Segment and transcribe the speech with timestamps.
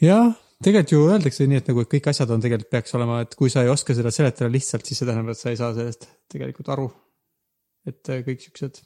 [0.00, 0.30] jah,
[0.62, 3.52] tegelikult ju öeldakse nii, et nagu et kõik asjad on tegelikult peaks olema, et kui
[3.52, 6.72] sa ei oska seda seletada lihtsalt, siis see tähendab, et sa ei saa sellest tegelikult
[6.74, 6.88] aru.
[7.88, 8.82] et äh, kõik siuksed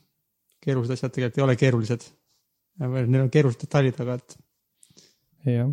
[0.64, 2.04] keerulised asjad tegelikult ei ole keerulised.
[2.80, 4.36] Neil on keerulised detailid, aga et.
[5.50, 5.72] jah.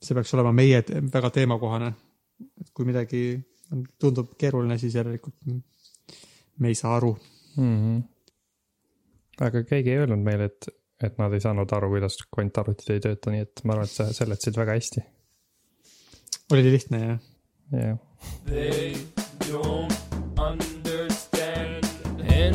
[0.00, 0.82] see peaks olema meie
[1.12, 1.92] väga teemakohane.
[2.60, 3.24] et kui midagi
[4.00, 5.36] tundub keeruline, siis järelikult
[6.60, 7.12] me ei saa aru
[7.56, 7.76] mm.
[7.76, 8.02] -hmm.
[9.46, 10.68] aga keegi ei öelnud meile, et,
[11.06, 14.10] et nad ei saanud aru, kuidas kvantarvutid ei tööta, nii et ma arvan, et sa
[14.16, 15.06] seletasid väga hästi.
[16.52, 17.18] oli lihtne, jah?
[17.72, 17.98] jah yeah..
[18.46, 18.96] They
[19.48, 19.94] don't
[20.36, 21.86] understand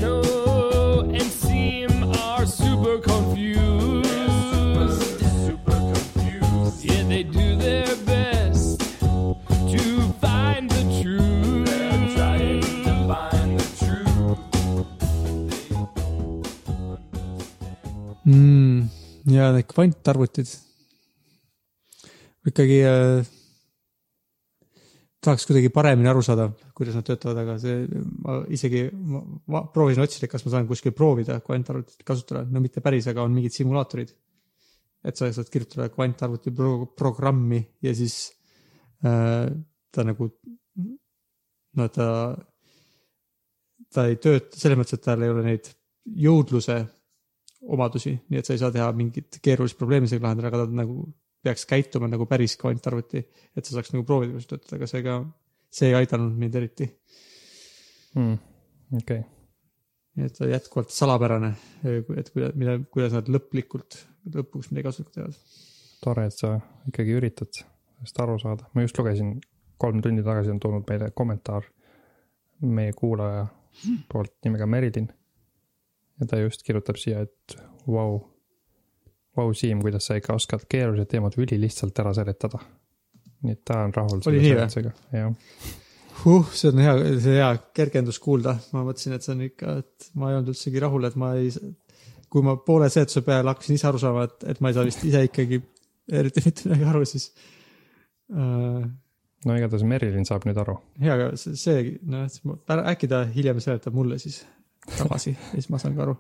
[0.02, 0.35] NO
[18.26, 18.82] mm,.
[19.34, 20.52] ja need kvantarvutid.
[22.46, 23.26] ikkagi äh,
[25.26, 27.86] tahaks kuidagi paremini aru saada, kuidas nad töötavad, aga see,
[28.22, 28.84] ma isegi,
[29.50, 33.34] ma proovisin otsida, kas ma saan kuskil proovida kvantarvutit kasutada, no mitte päris, aga on
[33.34, 34.14] mingid simulaatorid.
[35.06, 38.32] et sa saad kirjutada kvantarvuti pro programmi ja siis
[39.06, 39.46] äh,
[39.94, 40.32] ta nagu,
[41.78, 42.08] no ta,
[43.94, 45.70] ta ei tööta selles mõttes, et tal ei ole neid
[46.26, 46.80] jõudluse
[47.62, 51.06] omadusi, nii et sa ei saa teha mingit keerulist probleemi sellega lahendada, aga ta nagu
[51.46, 53.22] peaks käituma nagu päris kvantarvuti,
[53.56, 55.20] et sa saaks nagu proovida, kuidas töötada, aga see ka,
[55.80, 56.90] see ei aidanud mind eriti
[58.16, 58.36] mm,.
[59.00, 59.24] okei okay..
[60.18, 61.54] nii et jätkuvalt salapärane,
[61.86, 64.00] et kuidas, mida, kuidas nad lõplikult,
[64.36, 65.40] lõpuks midagi kasulikku teevad.
[66.04, 66.56] tore, et sa
[66.90, 69.36] ikkagi üritad sellest aru saada, ma just lugesin,
[69.82, 71.68] kolm tundi tagasi on tulnud meile kommentaar
[72.66, 73.46] meie kuulaja
[74.12, 75.10] poolt nimega Merilin.
[76.20, 78.20] Ja ta just kirjutab siia, et vau wow,,
[79.36, 82.62] vau wow, Siim, kuidas sa ikka oskad keerulised teemad ülilihtsalt ära seletada.
[83.46, 85.34] nii et ta on rahul selle seletusega, jah
[86.24, 90.10] huh, see on hea, see hea kergendus kuulda, ma mõtlesin, et see on ikka, et
[90.20, 91.52] ma ei olnud üldsegi rahul, et ma ei,
[92.32, 95.04] kui ma poole seletuse peale hakkasin ise aru saama, et, et ma ei saa vist
[95.08, 95.62] ise ikkagi
[96.22, 97.30] eriti mitte midagi aru, siis
[98.34, 98.86] äh,.
[99.46, 100.78] no igatahes Merilin saab nüüd aru.
[101.02, 102.28] hea, aga see, see, noh,
[102.82, 104.44] äkki ta hiljem seletab mulle siis
[104.92, 106.16] tagasi ja siis ma saan ka aru.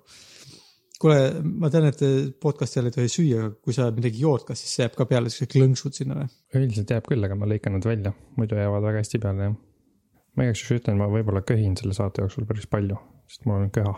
[1.01, 2.01] kuule, ma tean, et
[2.41, 5.31] podcast'i ajal ei tohi süüa, aga kui sa midagi jood, kas siis jääb ka peale
[5.31, 6.31] siuksed klõnksud sinna või?
[6.61, 9.57] üldiselt jääb küll, aga ma lõikan nad välja, muidu jäävad väga hästi peale, jah.
[10.35, 12.99] ma igaks juhuks ütlen, ma võib-olla köhin selle saate jooksul päris palju,
[13.29, 13.95] sest mul on köha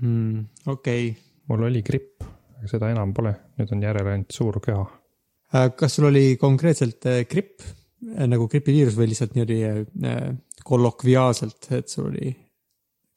[0.00, 0.46] mm,.
[0.66, 1.26] okei okay..
[1.50, 2.24] mul oli gripp,
[2.58, 4.86] aga seda enam pole, nüüd on järele ainult suur köha.
[5.76, 7.66] kas sul oli konkreetselt äh, gripp
[8.00, 10.28] nagu gripiviirus või lihtsalt niimoodi äh,
[10.64, 12.32] kollokviaalselt, et sul oli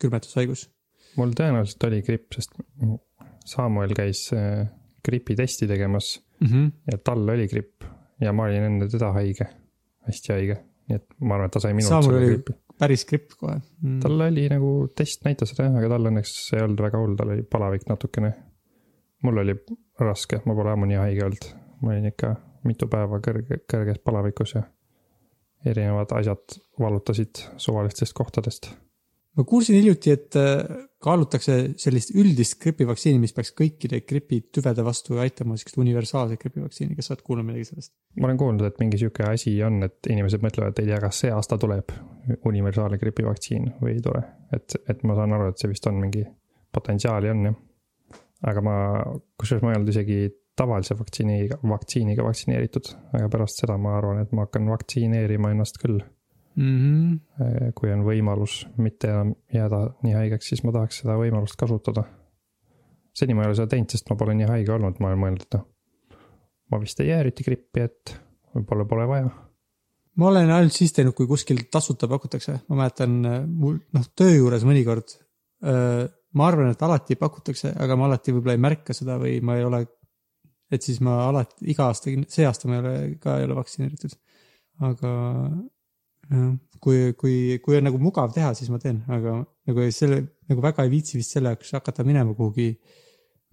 [0.02, 0.68] külmetushaigus?
[1.18, 2.56] Mul tõenäoliselt oli gripp, sest
[3.52, 4.68] Samuel käis äh,
[5.06, 6.72] gripitesti tegemas mm -hmm.
[6.92, 7.84] ja tal oli gripp
[8.22, 9.48] ja ma olin enne teda haige,
[10.08, 10.58] hästi haige,
[10.90, 12.54] nii et ma arvan, et ta sai minult Samuel oli grippi.
[12.80, 14.00] päris gripp kohe mm..
[14.00, 17.34] tal oli nagu, test näitas seda jah, aga tal õnneks ei olnud väga hull, tal
[17.36, 18.34] oli palavik natukene.
[19.24, 19.56] mul oli
[20.00, 21.50] raske, ma pole ammu nii haige olnud,
[21.82, 24.64] ma olin ikka mitu päeva kõrge, kõrges palavikus ja
[25.66, 28.72] erinevad asjad valutasid suvalistest kohtadest
[29.38, 30.64] ma kuulsin hiljuti, et äh,
[31.02, 37.16] kaalutakse sellist üldist gripivaktsiini, mis peaks kõikide gripitüvede vastu aitama, siukest universaalset gripivaktsiini, kas sa
[37.16, 37.94] oled kuulnud midagi sellest?
[38.20, 41.24] ma olen kuulnud, et mingi sihuke asi on, et inimesed mõtlevad, et ei tea, kas
[41.24, 41.96] see aasta tuleb
[42.50, 44.22] universaalne gripivaktsiin või ei tule.
[44.56, 46.26] et, et ma saan aru, et see vist on mingi
[46.76, 47.58] potentsiaali on jah.
[48.52, 48.78] aga ma,
[49.40, 50.22] kusjuures ma ei olnud isegi
[50.62, 56.02] tavalise vaktsiiniga, vaktsiiniga vaktsineeritud, aga pärast seda ma arvan, et ma hakkan vaktsineerima ennast küll
[56.56, 57.20] mm.
[57.38, 57.74] -hmm.
[57.76, 62.04] kui on võimalus mitte enam jääda nii haigeks, siis ma tahaks seda võimalust kasutada.
[63.14, 65.42] seni ma ei ole seda teinud, sest ma pole nii haige olnud, ma olen mõelnud,
[65.48, 65.66] et noh,
[66.72, 68.14] ma vist ei jää eriti grippi, et
[68.56, 69.32] võib-olla pole vaja.
[70.16, 74.64] ma olen ainult siis teinud, kui kuskil tasuta pakutakse, ma mäletan mul noh, töö juures
[74.68, 75.18] mõnikord.
[76.34, 79.68] ma arvan, et alati pakutakse, aga ma alati võib-olla ei märka seda või ma ei
[79.68, 79.86] ole.
[80.72, 84.16] et siis ma alati iga aasta, see aasta ma ei ole ka ei ole vaktsineeritud.
[84.88, 85.12] aga
[86.82, 89.38] kui, kui, kui on nagu mugav teha, siis ma teen, aga
[89.70, 92.74] nagu selle nagu väga ei viitsi vist selle jaoks hakata minema kuhugi.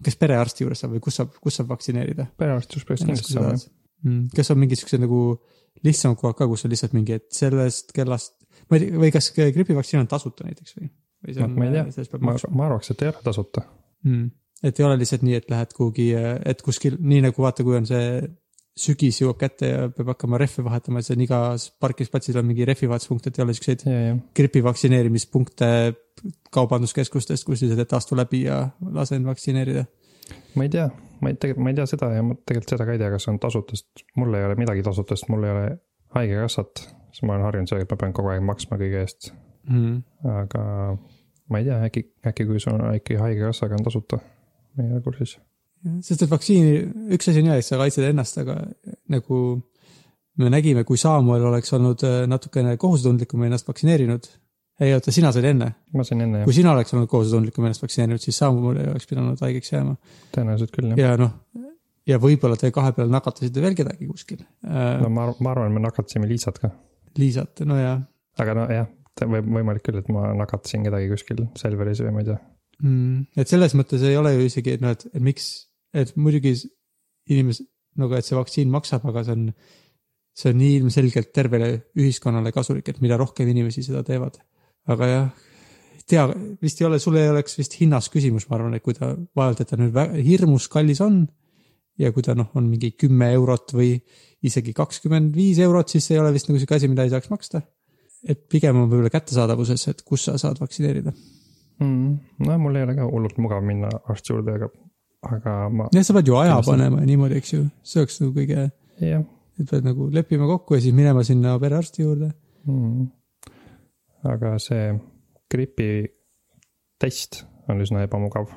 [0.04, 2.28] kas perearsti juures saab või kus saab, kus saab vaktsineerida?
[2.38, 3.68] perearsti juures peaks kindlasti saama jah.
[4.06, 5.20] Mm, kas on mingid siuksed nagu
[5.82, 8.36] lihtsamad kohad ka, kus on lihtsalt mingi, et sellest kellast,
[8.70, 10.90] ma ei tea, või kas gripivaktsiin on tasuta näiteks või?
[11.26, 13.64] või see on, ma ei tea, ma, ma arvaks, et ei ole tasuta
[14.06, 14.28] mm..
[14.70, 17.90] et ei ole lihtsalt nii, et lähed kuhugi, et kuskil, nii nagu vaata, kui on
[17.90, 18.06] see
[18.78, 22.66] sügis jõuab kätte ja peab hakkama rehve vahetama, et see on igas parkimisplatsil on mingi
[22.68, 23.84] rehvi vahetuspunkt, et ei ole siukseid
[24.36, 25.70] gripi vaktsineerimispunkte
[26.54, 28.60] kaubanduskeskustest, kus lihtsalt, et astu läbi ja
[28.94, 29.84] lasen vaktsineerida.
[30.54, 30.88] ma ei tea,
[31.20, 33.28] ma ei, tegelikult ma ei tea seda ja ma tegelikult seda ka ei tea, kas
[33.32, 35.68] on tasuta, sest mul ei ole midagi tasuta, sest mul ei ole
[36.16, 36.84] haigekassat.
[37.12, 39.32] siis ma olen harjunud sellega, et ma pean kogu aeg maksma kõige eest,
[39.68, 40.02] mm..
[40.38, 40.64] aga
[41.48, 44.20] ma ei tea, äkki, äkki kui sul on äkki haigekassaga on tasuta,
[44.76, 45.38] ma ei ole kursis.
[46.04, 46.82] Sest et vaktsiini,
[47.16, 48.58] üks asi on hea, et sa kaitsed ennast, aga
[49.12, 49.40] nagu
[50.38, 54.28] me nägime, kui Samuel oleks olnud äh, natukene kohusetundlikum ja ennast vaktsineerinud.
[54.80, 55.72] ei oota, sina said enne.
[55.94, 58.92] ma sain enne jah kui, sina oleks olnud kohusetundlikum ja ennast vaktsineerinud, siis Samuel ei
[58.92, 59.96] oleks pidanud haigeks jääma.
[60.36, 61.00] tõenäoliselt küll jah.
[61.02, 61.34] ja noh,
[62.08, 65.10] ja võib-olla te kahe peale nakatasite veel kedagi kuskil äh, no.
[65.14, 66.70] ma, ma arvan, me nakatasime Liisat ka,
[67.18, 67.96] Liisat, no ja
[68.38, 68.92] aga nojah,
[69.24, 72.38] võib, võimalik küll, et ma nakatasin kedagi kuskil Selveris või ma ei tea.
[72.82, 73.40] mm,.
[73.42, 75.67] et selles mõttes ei ole ju isegi, et noh, et miks,
[75.98, 76.54] et muidugi
[77.28, 77.66] inimesed
[77.98, 79.48] nagu, et see vaktsiin maksab, aga see on,
[80.38, 84.38] see on nii ilmselgelt tervele ühiskonnale kasulik, et mida rohkem inimesi seda teevad.
[84.88, 85.28] aga jah,
[86.08, 86.24] tea,
[86.62, 89.60] vist ei ole, sul ei oleks vist hinnas küsimus, ma arvan, et kui ta vaevalt,
[89.62, 91.22] et ta nüüd väga hirmus kallis on
[92.00, 93.96] ja kui ta noh, on mingi kümme eurot või
[94.46, 97.30] isegi kakskümmend viis eurot, siis see ei ole vist nagu sihuke asi, mida ei saaks
[97.32, 97.62] maksta.
[98.28, 101.12] et pigem on võib-olla kättesaadavuses, et kus sa saad vaktsineerida.
[101.82, 102.14] mm,.
[102.46, 104.70] no mul ei ole ka hullult mugav minna arsti juurde, aga,
[105.26, 108.34] aga ma, jah, sa pead ju aja panema ja niimoodi, eks ju, see oleks nagu
[108.36, 108.68] kõige,
[109.02, 112.30] et pead nagu leppima kokku ja siis minema sinna perearsti juurde.
[112.68, 113.06] mm..
[114.30, 114.92] aga see
[115.50, 115.90] gripi
[117.00, 118.50] test on üsna ebamugav.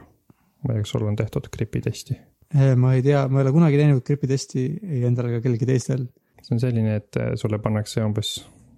[0.61, 2.17] ma ei tea, kas sul on tehtud gripitesti?
[2.51, 6.05] Eh, ma ei tea, ma ei ole kunagi teinud gripitesti ei endal ega kellelgi teistel.
[6.41, 8.35] see on selline, et eh, sulle pannakse umbes,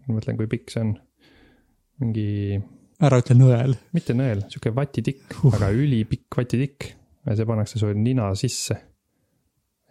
[0.07, 0.95] ma mõtlen, kui pikk see on.
[2.03, 2.59] mingi,
[3.03, 3.75] ära ütle nõel.
[3.95, 6.94] mitte nõel, sihuke vatitikk uh., aga ülipikk vatitikk
[7.25, 8.78] ja see pannakse sul nina sisse.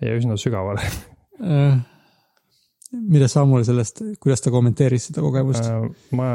[0.03, 0.83] ja üsna sügavale
[1.43, 1.77] Eh,
[3.11, 5.65] mida Samuel sellest, kuidas ta kommenteeris seda kogemust?
[5.67, 5.87] Äh,
[6.19, 6.29] ma,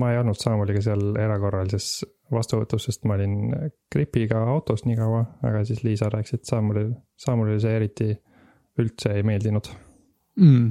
[0.00, 2.00] ma ei olnud Samueliga seal erakorralises
[2.32, 3.52] vastuvõtus, sest ma olin
[3.92, 6.90] gripiga autos nii kaua, aga siis Liisa rääkis, et Samuelil,
[7.20, 8.10] Samuelile see eriti
[8.78, 9.70] üldse ei meeldinud.
[10.40, 10.68] Mm,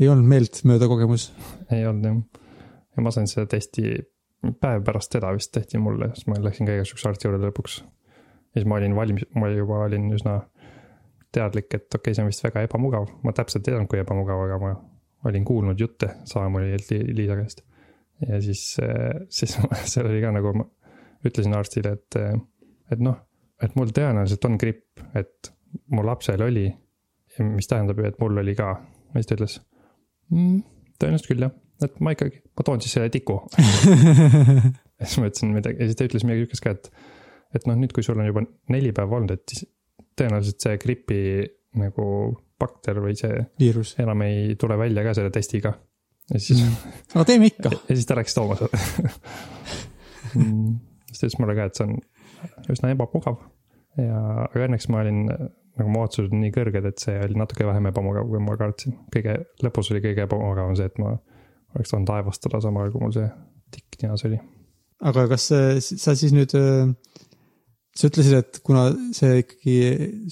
[0.00, 1.30] ei olnud meeltmööda kogemus.
[1.72, 2.44] ei olnud jah.
[2.96, 3.98] ja ma sain seda testi
[4.60, 7.80] päev pärast seda vist tehti mulle, siis ma läksin ka igasuguse arsti juurde lõpuks.
[8.56, 10.38] Ja siis ma olin valmis, ma juba olin üsna
[11.36, 14.46] teadlik, et okei okay,, see on vist väga ebamugav, ma täpselt ei teadnud, kui ebamugav,
[14.46, 14.70] aga ma
[15.28, 17.60] olin kuulnud jutte Samuelilt Li- Liisa käest.
[18.24, 18.62] ja siis,
[19.28, 20.64] siis ma- seal oli ka nagu ma
[21.26, 22.18] ütlesin arstile, et,
[22.92, 23.18] et noh,
[23.62, 25.52] et mul tõenäoliselt on gripp, et
[25.92, 26.70] mu lapsel oli.
[27.38, 28.70] mis tähendab ju, et mul oli ka.
[29.12, 29.58] ja siis ta ütles
[30.32, 30.62] mm,,
[30.96, 31.52] tõenäoliselt küll jah,
[31.84, 33.42] et ma ikkagi, ma toon siis selle tiku.
[34.98, 36.90] ja siis ma ütlesin midagi ja siis ta ütles midagi sihukest ka, et,
[37.56, 39.66] et noh, nüüd, kui sul on juba neli päeva olnud, et siis
[40.16, 41.20] tõenäoliselt see gripi
[41.76, 42.06] nagu
[42.60, 43.94] bakter või see viirus.
[44.00, 45.74] enam ei tule välja ka selle testiga.
[46.32, 47.72] ja siis mm., aga teeme ikka.
[47.74, 48.80] ja siis ta läks tooma seda
[50.38, 50.78] mm,.
[51.10, 51.98] siis ta ütles mulle ka, et see on
[52.72, 53.38] üsna ebamugav
[54.00, 55.26] ja, aga õnneks ma olin
[55.76, 58.96] nagu mu ootused olid nii kõrged, et see oli natuke vähem ebamugav, kui ma kartsin.
[59.12, 61.16] kõige, lõpus oli kõige ebamugavam see, et ma
[61.76, 63.26] oleks saanud aevastada samal ajal, kui mul see
[63.76, 64.40] tikk ninas oli.
[65.04, 66.54] aga kas äh, sa siis nüüd,
[67.96, 69.76] sa ütlesid, et kuna see ikkagi,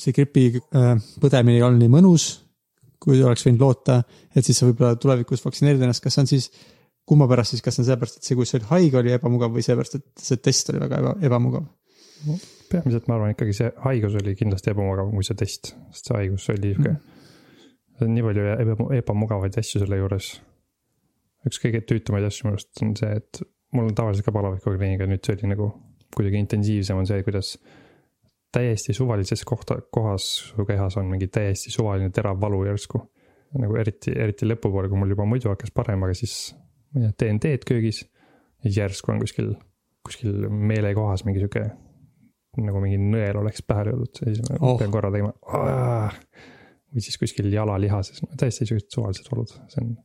[0.01, 2.29] see gripi äh, põdemine ei olnud nii mõnus,
[3.03, 4.01] kui oleks võinud loota,
[4.35, 6.51] et siis sa võib-olla tulevikus vaktsineerid ennast, kas see on siis,
[7.09, 9.53] kumma pärast siis, kas see on sellepärast, et see, kus sa olid haige, oli ebamugav
[9.55, 11.67] või sellepärast, et see test oli väga eba, ebamugav?
[12.71, 16.47] peamiselt ma arvan ikkagi see haigus oli kindlasti ebamugavam kui see test, sest see haigus
[16.55, 16.95] oli sihuke,
[17.99, 20.31] see on nii palju eba, ebamugavaid asju selle juures.
[21.45, 23.43] üks kõige tüütumaid asju minu arust on see, et
[23.77, 25.69] mul on tavaliselt ka palaviku kliinik ja nüüd see oli nagu
[26.17, 27.57] kuidagi intensiivsem on see, kuidas
[28.55, 33.03] täiesti suvalises kohta, kohas su kehas on mingi täiesti suvaline terav valu järsku.
[33.55, 36.55] nagu eriti, eriti lõpupoole, kui mul juba muidu hakkas parem, aga siis
[36.95, 38.01] ma ei tea, teen teed köögis
[38.65, 39.53] järsku on kuskil,
[40.03, 41.69] kuskil meelekohas mingi sihuke
[42.63, 44.79] nagu mingi nõel oleks pähe löödud, siis ma Oh.
[44.79, 45.33] pean korra tegema.
[46.95, 49.97] või siis kuskil jalalihases, täiesti siuksed suvalised olud, see on,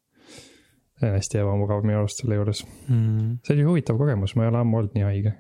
[0.97, 2.63] see on hästi ebamugav minu arust selle juures.
[2.87, 3.37] Mm.
[3.45, 5.35] see oli huvitav kogemus, ma ei ole ammu olnud nii haige.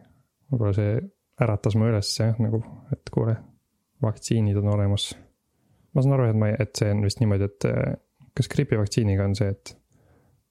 [0.51, 0.99] Võib-olla see
[1.39, 2.61] äratas mu üles jah, nagu,
[2.93, 3.35] et kuule,
[4.03, 5.11] vaktsiinid on olemas.
[5.93, 7.93] ma saan aru, et ma, et see on vist niimoodi, et eh,
[8.37, 9.75] kas gripivaktsiiniga on see, et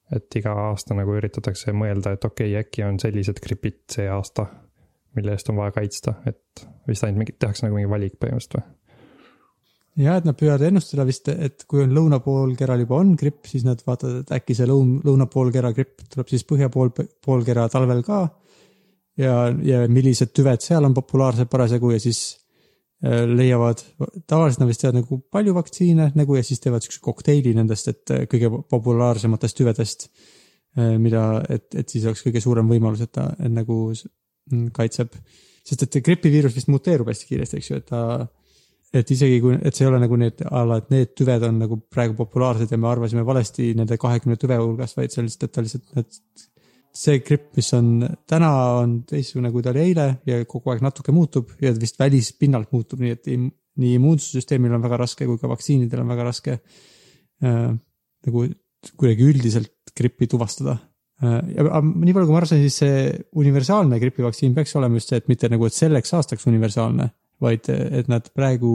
[0.08, 4.46] et iga aasta nagu üritatakse mõelda, et okei okay,, äkki on sellised gripid see aasta,
[5.18, 8.78] mille eest on vaja kaitsta, et vist ainult mingi, tehakse nagu mingi valik põhimõtteliselt või?
[9.98, 13.82] ja et nad püüavad ennustada vist, et kui on lõunapoolkeral juba on gripp, siis nad
[13.86, 18.22] vaatavad, et äkki see lõun, lõunapoolkera gripp tuleb siis põhja pool, poolkera talvel ka.
[19.18, 19.34] ja,
[19.64, 22.22] ja millised tüved seal on populaarsed parasjagu ja siis
[23.04, 23.82] äh, leiavad,
[24.26, 28.14] tavaliselt nad vist teevad nagu palju vaktsiine nagu ja siis teevad siukse kokteili nendest, et
[28.14, 30.10] äh, kõige populaarsematest tüvedest.
[30.78, 35.14] mida, et, et siis oleks kõige suurem võimalus, et ta et nagu mm, kaitseb,
[35.66, 38.02] sest et gripiviirus vist muteerub hästi kiiresti, eks ju, et ta
[38.94, 41.58] et isegi kui, et see ei ole nagu need a la, et need tüved on
[41.60, 45.48] nagu praegu populaarsed ja me arvasime valesti nende kahekümne tüve hulgast, vaid see on lihtsalt,
[45.48, 46.20] et ta lihtsalt need.
[46.94, 51.14] See gripp, mis on täna, on teistsugune, kui ta oli eile ja kogu aeg natuke
[51.14, 56.02] muutub ja vist välispinnalt muutub, nii et nii immuunsussüsteemil on väga raske kui ka vaktsiinidel
[56.02, 57.68] on väga raske äh,
[58.26, 58.46] nagu
[58.98, 60.78] kuidagi üldiselt grippi tuvastada
[61.22, 61.38] äh,.
[61.62, 63.04] aga nii palju, kui ma aru sain, siis see
[63.42, 67.10] universaalne gripivaktsiin peaks olema just see, et mitte nagu, et selleks aastaks universaalne,
[67.42, 68.72] vaid et nad praegu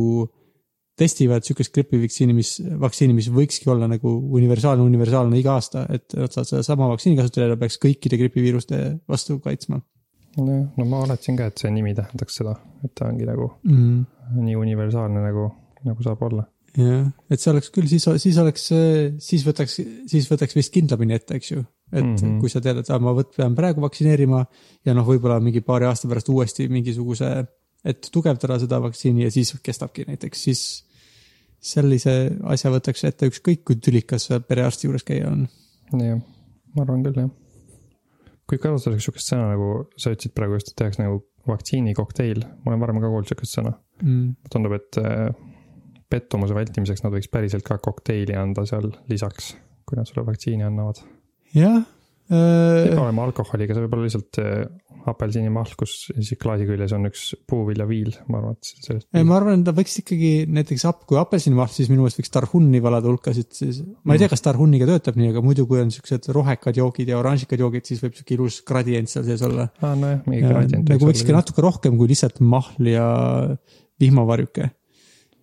[1.00, 6.34] testivad sihukest gripivaktsiini, mis, vaktsiini, mis võikski olla nagu universaalne, universaalne iga aasta, et nad
[6.34, 9.82] saavad sedasama vaktsiini kasutada ja peaks kõikide gripiviiruste vastu kaitsma
[10.42, 14.02] nojah, no ma oletasin ka, et see nimi tähendaks seda, et ta ongi nagu mm..
[14.42, 15.48] nii universaalne nagu,
[15.86, 16.46] nagu saab olla.
[16.80, 18.68] jah, et see oleks küll, siis, siis oleks,
[19.28, 21.66] siis võtaks, siis võtaks vist kindlamini ette, eks ju.
[21.92, 22.16] et mm.
[22.16, 22.40] -hmm.
[22.42, 24.46] kui sa tead, et aa, ma võt-, pean praegu vaktsineerima
[24.86, 27.36] ja noh, võib-olla mingi paari aasta pärast uuesti mingisuguse,
[27.86, 30.64] et tugevdada seda vaktsiini ja siis kestabki näiteks, siis
[31.64, 32.16] sellise
[32.52, 35.46] asja võtaks ette ükskõik kui tülikas perearsti juures käia on.
[36.00, 36.20] jah,
[36.76, 37.32] ma arvan küll jah.
[38.50, 42.84] kui kasutada sihukest sõna nagu sa ütlesid praegu just, et tehakse nagu vaktsiinikokteil, ma olen
[42.84, 43.74] varem ka kuulnud sihukest sõna.
[44.04, 44.36] Mm.
[44.52, 45.30] tundub, et äh,
[46.12, 49.54] pettumuse vältimiseks nad võiks päriselt ka kokteili anda seal lisaks,
[49.88, 51.04] kui nad sulle vaktsiini annavad.
[51.56, 51.84] jah
[52.34, 54.64] ei pea äh,, olema alkoholiga, see võib olla lihtsalt äh,
[55.10, 59.08] apelsinimahl, kus siis klaasi küljes on üks puuviljaviil, ma arvan, et sellest.
[59.16, 62.34] ei ma arvan, et ta võiks ikkagi näiteks ap-, kui apelsinimahl, siis minu meelest võiks
[62.34, 65.92] tarhunni valada hulkasid, siis ma ei tea, kas tarhunniga töötab nii, aga muidu, kui on
[65.94, 69.68] siuksed rohekad joogid ja oranžikad joogid, siis võib siuke ilus gradient seal sees olla.
[69.82, 71.36] aa, nojah, mingi gradient nagu võikski.
[71.36, 73.08] natuke rohkem kui lihtsalt mahl ja
[74.02, 74.72] vihmavarjuke.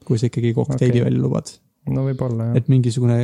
[0.09, 1.07] kui sa ikkagi kokteili okay.
[1.07, 1.53] välja lubad,
[1.93, 3.21] no võib-olla jah, et mingisugune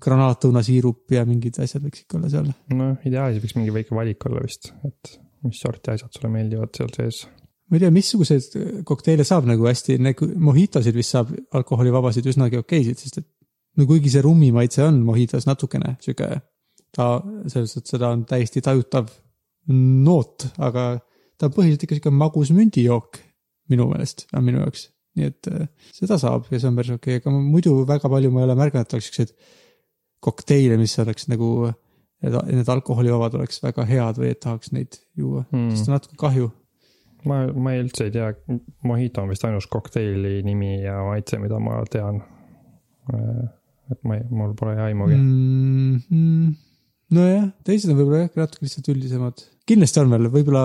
[0.00, 2.48] granaatõunasiirup ja mingid asjad võiks ikka olla seal.
[2.76, 6.92] noh, ideaalis võiks mingi väike valik olla vist, et mis sorti asjad sulle meeldivad seal
[6.96, 7.24] sees.
[7.70, 13.00] ma ei tea, missuguseid kokteile saab nagu hästi, nagu mojitosid vist saab alkoholivabasid üsnagi okeisid,
[13.00, 13.28] sest et
[13.78, 16.30] no kuigi see rummi maitse on mojitos natukene sihuke,
[16.96, 17.10] ta
[17.46, 19.10] selles suhtes, seda on täiesti tajutav
[19.70, 20.92] noot, aga
[21.38, 23.20] ta on põhiliselt ikka sihuke magus mündijook
[23.70, 24.88] minu meelest, on minu jaoks.
[25.18, 28.30] nii et äh, seda saab ja see on päris okei okay., aga muidu väga palju
[28.30, 29.32] ma ei ole märganud, et oleks siukseid
[30.20, 31.70] kokteile, mis oleks nagu,
[32.20, 35.68] need alkoholivabad oleks väga head või et tahaks neid juua Hmm.
[35.68, 36.50] mm., sest on natuke kahju
[37.28, 38.30] ma, ma üldse ei tea,
[38.86, 42.20] Mojito on vist ainus kokteili nimi ja maitse, mida ma tean.
[43.90, 45.30] et ma ei, mul pole aimugi mm..
[45.30, 46.02] mm.
[46.10, 46.50] -hmm.
[47.16, 49.46] nojah, teised on võib-olla jah, natuke lihtsalt üldisemad.
[49.66, 50.64] kindlasti on veel, võib-olla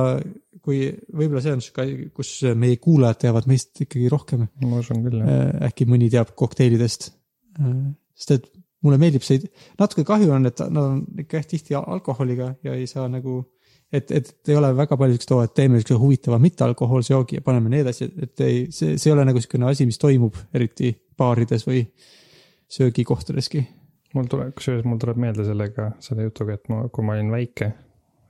[0.65, 4.47] kui, võib-olla see on sihuke kus meie kuulajad teavad meist ikkagi rohkem.
[4.61, 5.55] ma usun küll jah.
[5.69, 7.09] äkki mõni teab kokteilidest.
[8.15, 8.51] sest et
[8.85, 9.41] mulle meeldib see,
[9.79, 13.39] natuke kahju on, et nad on ikka jah tihti alkoholiga ja ei saa nagu,
[13.93, 17.45] et, et ei ole väga palju siukest, oo, et teeme siukse huvitava mittealkohoolse joogi ja
[17.45, 20.93] paneme need asjad, et ei, see, see ei ole nagu siukene asi, mis toimub eriti
[21.17, 21.83] baarides või
[22.75, 23.63] söögikohtadeski
[24.15, 27.67] mul tuleb, kusjuures mul tuleb meelde sellega, selle jutuga, et ma, kui ma olin väike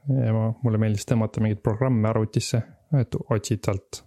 [0.10, 2.62] ja ma, mulle meeldis tõmmata mingeid programme arvutisse,
[3.00, 4.02] et otsid sealt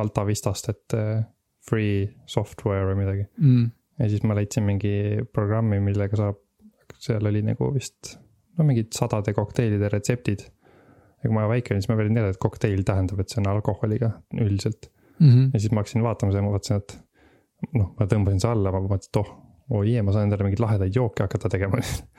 [0.00, 1.22] Alta Vistast, et eh,
[1.64, 3.26] free software või midagi.
[3.38, 3.72] mm..
[3.98, 6.40] Ja siis ma leidsin mingi programmi, millega saab,
[7.00, 8.16] seal oli nagu vist,
[8.58, 10.44] no mingid sadade kokteilide retseptid.
[11.22, 13.40] ja kui ma väike olin, siis ma veel ei teadnud, et kokteil tähendab, et see
[13.40, 14.90] on alkoholiga üldiselt.
[15.18, 15.50] Mm -hmm.
[15.54, 16.98] ja siis ma hakkasin vaatama seda, ma vaatasin, et
[17.72, 19.30] noh, ma tõmbasin see alla, ma mõtlesin, et oh,
[19.78, 21.78] oi ma saan endale mingeid lahedaid jooke hakata tegema.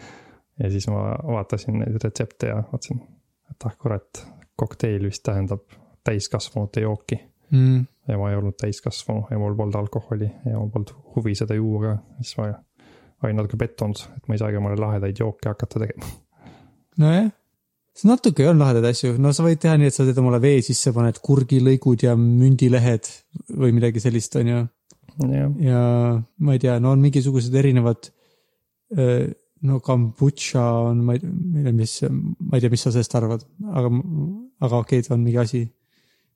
[0.63, 3.01] ja siis ma vaatasin neid retsepte ja vaatasin,
[3.51, 5.65] et ah kurat, kokteil vist tähendab
[6.05, 7.19] täiskasvanute jooki.
[7.51, 7.85] Mm.
[8.07, 11.81] Ja ma ei olnud täiskasvanu ja mul polnud alkoholi ja mul polnud huvi seda juua
[11.81, 12.49] ka, siis ma
[13.23, 16.09] olin natuke pettunud, et ma ei saagi omale lahedaid jooke hakata tegema.
[17.01, 17.29] nojah,
[17.95, 20.59] see natuke on lahedaid asju, no sa võid teha nii, et sa teed omale vee
[20.65, 23.09] sisse, paned kurgilõigud ja mündilehed
[23.55, 24.61] või midagi sellist, on ju.
[25.63, 25.81] ja
[26.19, 28.11] ma ei tea, no on mingisugused erinevad.
[29.65, 33.89] no kombutša on, ma ei tea, mis, ma ei tea, mis sa sellest arvad, aga,
[34.67, 35.63] aga okei okay,, ta on mingi asi.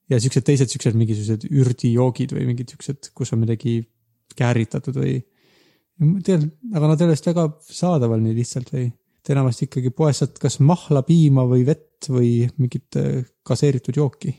[0.10, 3.82] Ja siuksed teised siuksed mingisugused ürdijoogid või mingid siuksed, kus on midagi
[4.40, 5.20] kääritatud või.
[6.26, 8.90] tead, aga nad ei ole vist väga saadaval nii lihtsalt või?
[9.20, 14.34] et enamasti ikkagi poest saad kas mahla, piima või vett või mingit äh, gaseeritud jooki.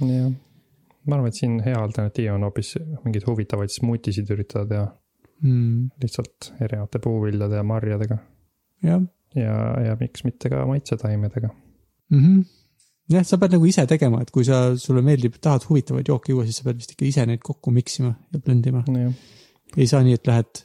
[0.00, 0.30] jah.
[1.04, 4.86] ma arvan, et siin hea alternatiiv on hoopis mingeid huvitavaid smuutisid üritada teha
[5.44, 5.90] mm,.
[6.02, 8.18] lihtsalt erinevate puuviljade ja marjadega
[8.84, 9.04] jah
[9.38, 9.54] ja,
[9.88, 11.48] ja miks mitte ka maitsetaimedega.
[12.10, 12.20] mm.
[12.20, 12.44] -hmm.
[13.12, 16.46] jah, sa pead nagu ise tegema, et kui sa, sulle meeldib, tahad huvitavaid jooke juua,
[16.48, 18.84] siis sa pead vist ikka ise neid kokku miksima ja blend ima.
[18.88, 19.12] jah,
[19.76, 20.64] ei saa nii, et lähed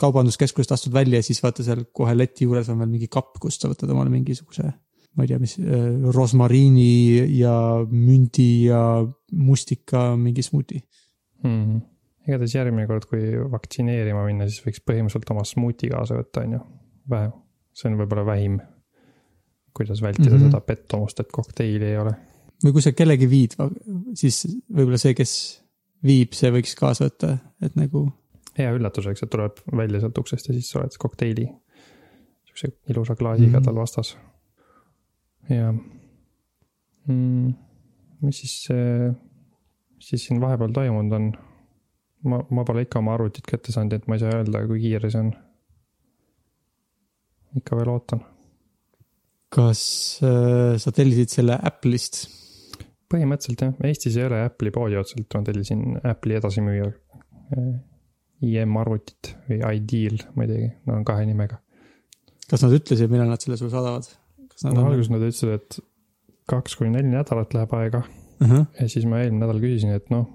[0.00, 3.62] kaubanduskeskusest astud välja ja siis vaata seal kohe leti juures on veel mingi kapp, kust
[3.62, 4.68] sa võtad omale mingisuguse,
[5.16, 7.56] ma ei tea, mis äh, rosmariini ja
[7.90, 8.80] mündi ja
[9.32, 10.82] mustika mingi smuuti.
[11.44, 11.80] mm..
[12.28, 16.64] igatahes järgmine kord, kui vaktsineerima minna, siis võiks põhimõtteliselt oma smuuti kaasa võtta, on ju.
[17.12, 17.32] vähe,
[17.76, 18.60] see on võib-olla vähim,
[19.76, 20.36] kuidas vältida mm.
[20.36, 20.50] -hmm.
[20.50, 22.14] seda pettumust, et kokteili ei ole.
[22.64, 23.56] või kui sa kellegi viid,
[24.14, 25.32] siis võib-olla see, kes
[26.06, 28.06] viib, see võiks kaasa võtta, et nagu
[28.58, 31.46] hea üllatus, eks, et tuleb välja sealt uksest ja siis sa oled kokteili
[32.48, 33.64] siukse ilusa klaasiga Mhm.
[33.64, 34.16] tal vastas.
[35.50, 35.72] ja
[37.08, 37.54] mm,,
[38.22, 38.68] mis siis,
[40.00, 41.32] siis siin vahepeal toimunud on?
[42.24, 45.10] ma, ma pole ikka oma arvutit kätte saanud, et ma ei saa öelda, kui kiire
[45.10, 45.32] see on.
[47.56, 48.24] ikka veel ootan.
[49.52, 49.82] Kas
[50.26, 52.26] äh, sa tellisid selle Apple'ist?
[53.06, 56.88] põhimõtteliselt jah, Eestis ei ole Apple'i poodi otseselt, ma tellisin Apple'i edasimüüja
[57.54, 57.68] eh,
[58.50, 61.60] IM arvutit või Ideal, ma ei teagi, nad on kahe nimega.
[62.50, 64.10] kas nad ütlesid, millal nad selle sulle saadavad?
[64.66, 65.78] no alguses nad ütlesid, et
[66.50, 68.02] kaks kuni neli nädalat läheb aega
[68.40, 68.64] Uh -huh.
[68.80, 70.26] ja siis ma eelmine nädal küsisin, et noh,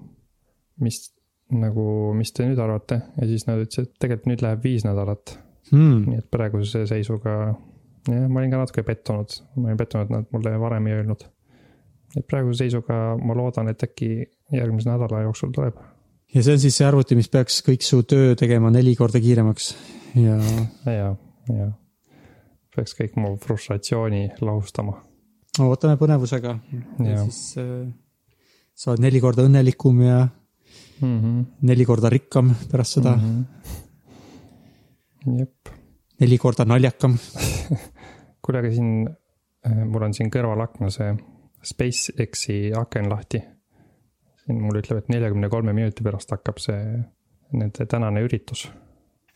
[0.80, 1.14] mis
[1.52, 1.84] nagu,
[2.18, 5.38] mis te nüüd arvate ja siis nad ütlesid, et tegelikult nüüd läheb viis nädalat.
[5.70, 6.08] hmm.
[6.10, 7.54] nii et praeguse seisuga,
[8.08, 11.24] jah, ma olin ka natuke pettunud, ma olin pettunud, et nad mulle varem ei öelnud.
[12.16, 14.10] et praeguse seisuga ma loodan, et äkki
[14.52, 15.78] järgmise nädala jooksul tuleb.
[16.34, 19.74] ja see on siis see arvuti, mis peaks kõik su töö tegema neli korda kiiremaks
[20.18, 20.36] ja
[20.86, 21.14] ja,
[21.48, 21.70] ja
[22.76, 24.98] peaks kõik mu frustratsiooni lahustama.
[25.60, 26.58] ootame põnevusega.
[27.04, 27.90] ja siis äh,
[28.74, 31.18] sa oled neli korda õnnelikum ja mm.
[31.20, 31.44] -hmm.
[31.68, 33.46] neli korda rikkam pärast seda mm, mm.
[35.24, 35.38] -hmm.
[35.38, 35.74] jep,
[36.20, 37.18] neli korda naljakam.
[38.42, 39.06] kuule, aga siin,
[39.86, 41.12] mul on siin kõrval akna see
[41.62, 43.42] SpaceX-i aken lahti.
[44.42, 46.78] siin mul ütleb, et neljakümne kolme minuti pärast hakkab see
[47.52, 48.66] nende tänane üritus.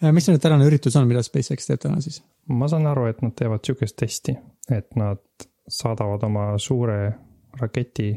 [0.02, 2.22] Äh, mis see nüüd tänane üritus on, mida SpaceX teeb täna siis?
[2.46, 4.36] ma saan aru, et nad teevad sihukest testi,
[4.70, 5.22] et nad
[5.66, 6.98] saadavad oma suure
[7.60, 8.12] raketi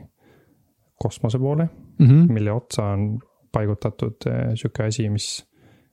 [1.00, 1.70] kosmose poole,
[2.00, 2.32] Mm -hmm.
[2.32, 3.20] mille otsa on
[3.52, 5.48] paigutatud eh, sihuke asi, mis,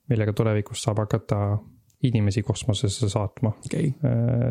[0.08, 1.58] millega tulevikus saab hakata
[2.02, 3.52] inimesi kosmosesse saatma.
[3.66, 3.94] okei,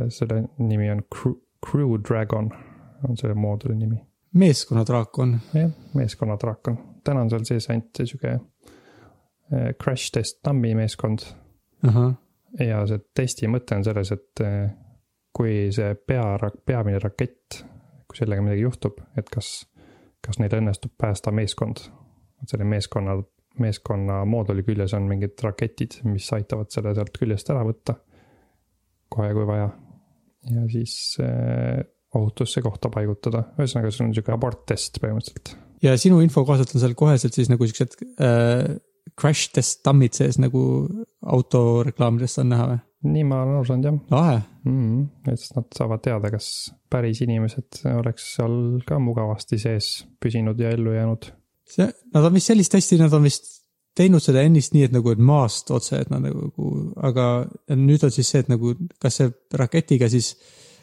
[0.10, 2.50] selle nimi on Crew, Crew Dragon,
[3.10, 3.96] on selle mooduli nimi.
[4.34, 5.40] meeskonnadraakon.
[5.54, 11.24] jah, meeskonna draakon, täna on seal sees ainult sihuke eh, crash test dummy meeskond
[11.88, 12.16] ahah,
[12.60, 14.66] ja see testi mõte on selles, et eh,
[15.36, 17.62] kui see pea, peamine rakett,
[18.08, 19.66] kui sellega midagi juhtub, et kas,
[20.24, 21.88] kas neil õnnestub päästa meeskond.
[22.46, 23.16] selle meeskonna,
[23.62, 28.00] meeskonna mooduli küljes on mingid raketid, mis aitavad selle sealt küljest ära võtta.
[29.10, 29.70] kohe, kui vaja.
[30.56, 31.84] ja siis eh,
[32.16, 35.56] ohutusse kohta paigutada, ühesõnaga, see on sihuke aborttest põhimõtteliselt.
[35.84, 38.76] ja sinu info kohaselt on seal koheselt siis nagu siuksed äh,
[39.20, 40.62] crash test tammid sees nagu
[41.26, 42.84] autoreklaamidest on näha või?
[43.06, 44.78] nii ma olen aru saanud jah lahe, mm.
[44.80, 45.32] -hmm.
[45.34, 46.48] et siis nad saavad teada, kas
[46.90, 48.56] päris inimesed oleks seal
[48.88, 49.90] ka mugavasti sees
[50.22, 51.30] püsinud ja ellu jäänud.
[51.70, 53.52] see, nad on vist sellist hästi, nad on vist
[53.96, 56.50] teinud seda ennist nii, et nagu et maast otse, et nad nagu,
[57.08, 57.28] aga
[57.80, 60.34] nüüd on siis see, et nagu kas see raketiga siis,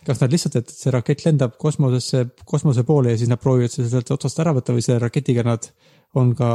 [0.07, 3.91] kas nad lihtsalt, et see rakett lendab kosmosesse, kosmose poole ja siis nad proovivad seda
[3.93, 5.69] sealt otsast ära võtta või selle raketiga nad
[6.19, 6.51] on ka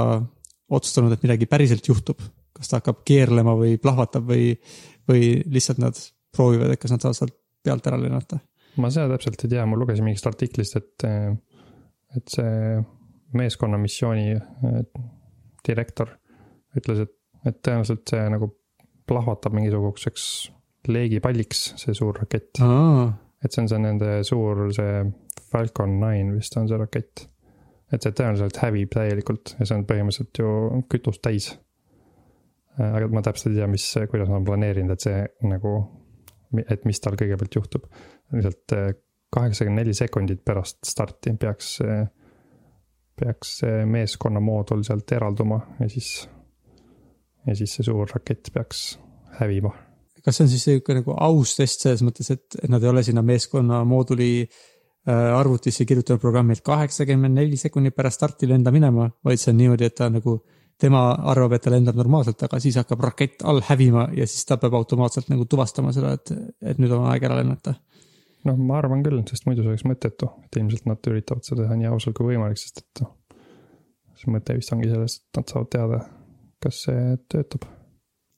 [0.74, 2.20] otsustanud, et midagi päriselt juhtub.
[2.58, 4.56] kas ta hakkab keerlema või plahvatab või,
[5.06, 5.98] või lihtsalt nad
[6.34, 8.40] proovivad, et kas nad saavad sealt pealt ära lennata.
[8.82, 11.06] ma seda täpselt ei tea, ma lugesin mingist artiklist, et,
[12.18, 12.82] et see
[13.34, 14.38] meeskonna missiooni
[15.68, 16.14] direktor
[16.78, 17.14] ütles, et,
[17.48, 18.52] et tõenäoliselt see nagu
[19.08, 20.28] plahvatab mingisuguseks
[20.88, 22.60] leegipalliks, see suur rakett.
[23.44, 25.02] et see on see nende suur, see
[25.52, 27.28] Falcon Nine vist on see rakett.
[27.92, 31.50] et see tõenäoliselt hävib täielikult ja see on põhimõtteliselt ju kütust täis.
[32.78, 35.74] aga ma täpselt ei tea, mis, kuidas nad on planeerinud, et see nagu,
[36.68, 37.88] et mis tal kõigepealt juhtub.
[38.36, 38.92] lihtsalt eh,
[39.34, 41.78] kaheksakümmend neli sekundit pärast starti peaks,
[43.18, 46.30] peaks see meeskonna moodul sealt eralduma ja siis,
[47.48, 48.88] ja siis see suur rakett peaks
[49.42, 49.74] hävima
[50.28, 53.04] kas see on siis sihuke nagu aus test selles mõttes, et, et nad ei ole
[53.06, 59.08] sinna meeskonna mooduli äh, arvutisse kirjutanud programmi, et kaheksakümmend neli sekundit pärast starti lenda minema,
[59.24, 60.42] vaid see on niimoodi, et ta nagu,
[60.78, 64.60] tema arvab, et ta lendab normaalselt, aga siis hakkab rakett all hävima ja siis ta
[64.62, 66.34] peab automaatselt nagu tuvastama seda, et,
[66.74, 67.78] et nüüd on aeg ära lennata.
[68.46, 71.78] noh, ma arvan küll, sest muidu see oleks mõttetu, et ilmselt nad üritavad seda teha
[71.80, 73.16] nii ausalt kui võimalik, sest et noh.
[74.18, 76.02] see mõte vist ongi selles, et nad saavad teada,
[76.64, 77.68] kas see töötab.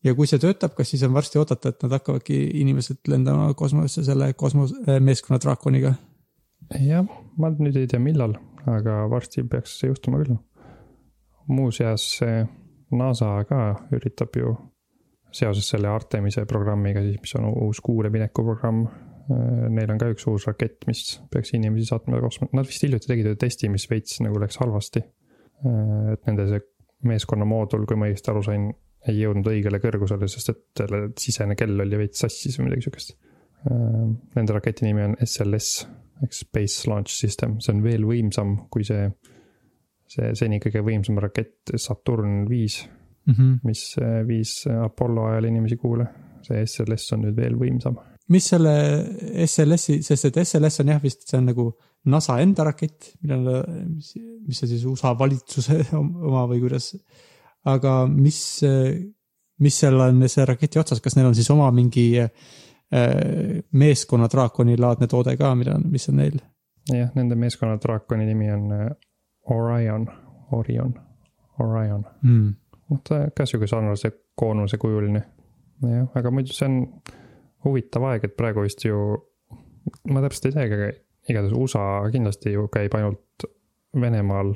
[0.06, 4.06] ja kui see töötab, kas siis on varsti oodata, et nad hakkavadki inimesed lendama kosmosesse
[4.12, 5.96] selle kosmos, meeskonna draakoniga?
[6.80, 7.06] jah,
[7.38, 8.38] ma nüüd ei tea, millal,
[8.70, 10.40] aga varsti peaks see juhtuma küll.
[11.50, 12.20] muuseas,
[12.90, 13.62] NASA ka
[13.94, 14.56] üritab ju
[15.32, 18.88] seoses selle Artemise programmiga siis, mis on uus kuule mineku programm.
[19.30, 23.30] Neil on ka üks uus rakett, mis peaks inimesi saatma kosmos, nad vist hiljuti tegid
[23.30, 25.04] ühe testi, mis veits nagu läks halvasti.
[26.14, 26.62] et nende see
[27.10, 28.70] meeskonna moodul, kui ma õigesti aru sain,
[29.08, 33.16] ei jõudnud õigele kõrgusele, sest et selle sisene kell oli veits sassis või midagi siukest.
[34.36, 35.84] Nende raketi nimi on SLS
[36.24, 39.08] ehk Space Launch System, see on veel võimsam kui see,
[40.10, 42.82] see seni kõige võimsam rakett Saturn viis,
[43.28, 43.34] mm.
[43.34, 43.60] -hmm.
[43.68, 46.08] mis äh, viis Apollo ajal inimesi kuule.
[46.42, 47.98] see SLS on nüüd veel võimsam.
[48.30, 48.74] Mis selle
[49.46, 51.70] SLS-i, sest et SLS on jah vist, see on nagu
[52.10, 54.14] NASA enda rakett, millele, mis,
[54.48, 56.94] mis on siis USA valitsuse oma või kuidas.
[57.68, 58.40] aga mis,
[59.60, 62.30] mis seal on see raketi otsas, kas neil on siis oma mingi äh,
[63.72, 66.40] meeskonna draakoni laadne toode ka, mida, mis on neil?
[66.90, 68.88] jah, nende meeskonna draakoni nimi on äh,
[69.50, 70.08] Orion,
[70.52, 70.94] Orion,
[71.60, 72.06] Orion.
[72.24, 72.54] Mm.
[72.90, 75.24] noh, ta ka sihuke sarnase koonuse kujuline.
[75.84, 76.84] jah, aga muidu see on
[77.66, 78.98] huvitav aeg, et praegu vist ju,
[80.12, 80.90] ma täpselt ei teagi, aga
[81.30, 83.48] igatahes USA kindlasti ju käib ainult
[84.00, 84.56] Venemaal.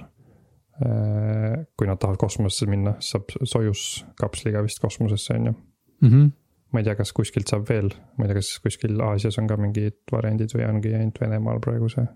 [1.77, 5.53] kui nad tahavad kosmosesse minna, saab Sojus kapsliga vist kosmosesse on ju.
[6.01, 6.31] Mm -hmm.
[6.73, 9.57] ma ei tea, kas kuskilt saab veel, ma ei tea, kas kuskil Aasias on ka
[9.57, 12.07] mingid variandid või ongi ainult Venemaal praegu see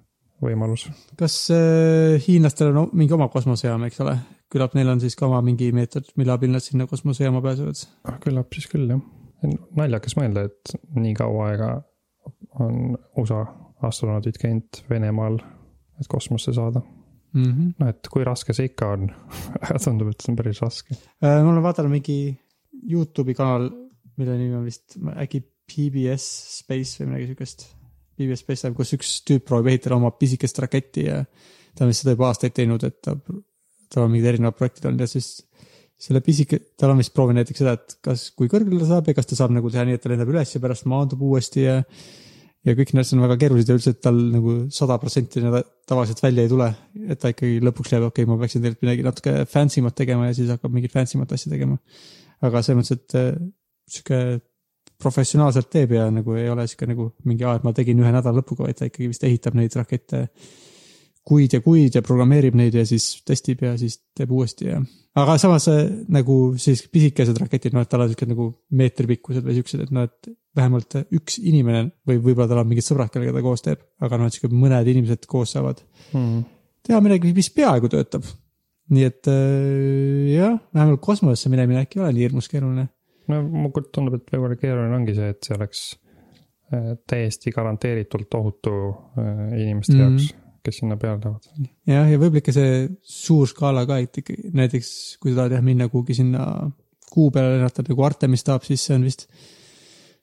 [0.41, 0.88] võimalus.
[1.17, 4.17] kas äh, hiinlastel on mingi oma kosmosejaam, eks ole?
[4.54, 7.82] küllap neil on siis ka oma mingi meetod, mille abil nad sinna kosmosejaama pääsevad.
[8.08, 9.02] Ah, küllap siis küll jah.
[9.78, 11.71] Naljakas mõelda, et nii kaua aega
[12.63, 13.43] on USA
[13.88, 15.38] astronaudid käinud Venemaal,
[16.02, 16.82] et kosmosesse saada.
[17.34, 17.73] Mm -hmm.
[17.80, 19.10] noh, et kui raske see ikka on
[19.84, 20.95] tundub, et see on päris raske.
[21.21, 22.38] Äh, ma olen vaadanud mingi
[22.91, 23.69] Youtube'i kanal,
[24.17, 26.26] mille nimi on vist äkki PBS
[26.60, 27.67] Space või midagi siukest.
[28.17, 31.19] PBS Space Time, kus üks tüüp proovib ehitada oma pisikest raketti ja
[31.76, 33.13] ta on vist seda juba aastaid teinud, et ta,
[33.93, 35.28] tal on mingid erinevad projektid olnud ja siis
[35.98, 39.18] selle pisike, tal on vist proovinud näiteks seda, et kas, kui kõrgele ta saab ja
[39.18, 41.82] kas ta saab nagu teha nii, et ta lendab üles ja pärast maandub uuesti ja
[42.68, 45.42] ja kõik need asjad on väga keerulised ja üldse, et tal nagu sada protsenti
[45.88, 46.68] tavaliselt välja ei tule.
[47.08, 50.28] et ta ikkagi lõpuks leiab, okei okay,, ma peaksin tegelikult midagi natuke fancy mat tegema
[50.28, 51.78] ja siis hakkab mingit fancy mat asja tegema.
[52.42, 53.32] aga selles mõttes, et äh,
[53.88, 54.22] sihuke
[55.02, 58.42] professionaalselt teeb ja nagu ei ole sihuke nagu mingi aa, et ma tegin ühe nädala
[58.42, 60.28] lõpuga, vaid ta ikkagi vist ehitab neid rakette
[61.28, 64.80] kuid ja kuid ja programmeerib neid ja siis testib ja siis teeb uuesti ja.
[65.20, 69.58] aga samas äh, nagu siis pisikesed raketid, noh, et tal on siuksed nagu meetripikkused või
[69.60, 73.44] siuksed, et noh, et vähemalt üks inimene või võib-olla tal on mingid sõbrad, kellega ta
[73.46, 76.44] koos teeb, aga noh, et sihuke mõned inimesed koos saavad Hmm.
[76.88, 78.28] teha midagi, mis peaaegu töötab.
[78.88, 82.88] nii et äh, jah, vähemalt kosmosesse minemine äkki ei ole nii hirmus keeruline.
[83.28, 85.82] no mulle tundub, et võib-olla keeruline ongi see, et see oleks
[86.72, 90.00] äh, täiesti garanteeritult ohutu äh, inimeste mm.
[90.00, 90.06] -hmm.
[90.06, 91.69] jaoks, kes sinna peale lähevad.
[91.88, 92.73] jah, ja võib-olla ikka see
[93.17, 96.43] suur skaala ka, et ikkagi näiteks kui sa tahad jah minna kuhugi sinna
[97.12, 99.27] kuu peale lennata nagu Artemis tahab, siis see on vist.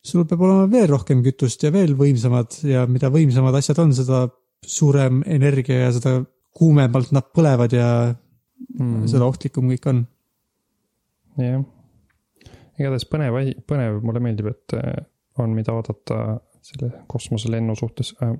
[0.04, 4.26] sul peab olema veel rohkem kütust ja veel võimsamad ja mida võimsamad asjad on, seda
[4.64, 6.18] suurem energia ja seda
[6.54, 7.88] kuumemalt nad põlevad ja
[8.78, 9.06] mm.
[9.10, 10.04] seda ohtlikum kõik on.
[11.40, 11.64] jah,
[12.78, 15.04] igatahes põnev asi, põnev, mulle meeldib, et äh,
[15.42, 18.36] on, mida oodata selle kosmoselennu suhtes äh,.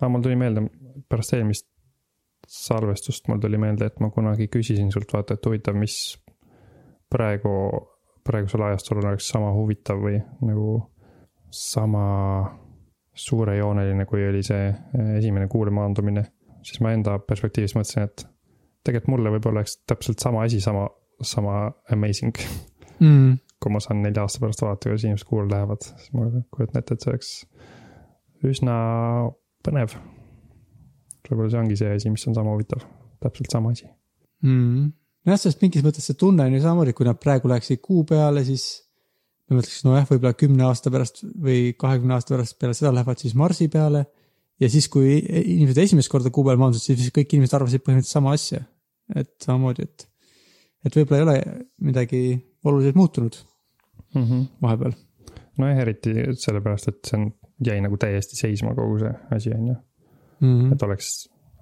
[0.00, 0.66] Aga mul tuli meelde
[1.10, 1.68] pärast eelmist
[2.48, 5.96] salvestust, mul tuli meelde, et ma kunagi küsisin sult, vaata, et huvitav, mis
[7.12, 7.54] praegu,
[8.26, 10.76] praegusel ajastul oleks sama huvitav või nagu
[11.54, 12.04] sama
[13.14, 16.24] suurejooneline, kui oli see äh, esimene kuule maandumine.
[16.64, 18.26] siis ma enda perspektiivist mõtlesin, et
[18.84, 20.88] tegelikult mulle võib-olla oleks täpselt sama asi sama,
[21.22, 22.34] sama amazing
[23.04, 23.36] mm..
[23.62, 26.96] kui ma saan nelja aasta pärast vaadata, kuidas inimesed kuule lähevad, siis ma kujutan ette,
[26.96, 27.32] et see oleks
[28.44, 28.76] üsna
[29.64, 29.96] põnev.
[31.28, 32.84] võib-olla see ongi see asi, mis on sama huvitav,
[33.24, 33.88] täpselt sama asi.
[34.44, 34.88] mm..
[35.30, 38.44] jah, sest mingis mõttes see tunne on ju samamoodi, kui nad praegu läheksid kuu peale,
[38.46, 38.66] siis
[39.48, 43.36] ma mõtleks, nojah, võib-olla kümne aasta pärast või kahekümne aasta pärast peale seda lähevad siis
[43.36, 44.06] Marsi peale.
[44.60, 48.34] ja siis, kui inimesed esimest korda kuu peal maandusid, siis kõik inimesed arvasid põhimõtteliselt sama
[48.36, 48.62] asja.
[49.14, 50.06] et samamoodi, et,
[50.86, 52.22] et võib-olla ei ole midagi
[52.64, 53.36] oluliselt muutunud
[54.14, 54.22] mm.
[54.22, 54.46] -hmm.
[54.62, 54.94] vahepeal.
[55.58, 57.28] nojah, eriti sellepärast, et see on,
[57.64, 59.76] jäi nagu täiesti seisma kogu see asi on ju,
[60.44, 61.10] Mm et oleks,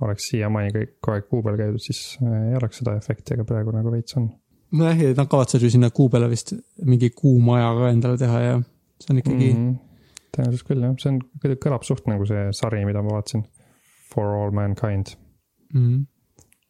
[0.00, 3.44] oleks siiamaani kõik kogu aeg kuu peal käidud, siis äh, ei oleks seda efekti, aga
[3.48, 4.30] praegu nagu veits on
[4.72, 8.54] nojah, ja nad kavatsevad ju sinna kuu peale vist mingi kuumaja ka endale teha ja
[9.02, 9.68] see on ikkagi mm, mm.
[9.68, 10.30] -hmm.
[10.36, 11.20] tõenäoliselt küll jah, see on,
[11.66, 13.44] kõlab suht nagu see sari, mida ma vaatasin.
[14.12, 15.14] For all mankind,
[15.72, 16.04] -hmm.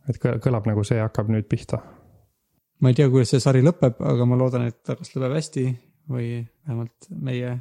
[0.09, 1.81] et kõ- kõlab nagu see hakkab nüüd pihta
[2.83, 5.67] ma ei tea, kuidas see sari lõpeb, aga ma loodan, et ta kas lõpeb hästi
[6.11, 6.29] või
[6.67, 7.55] vähemalt meie,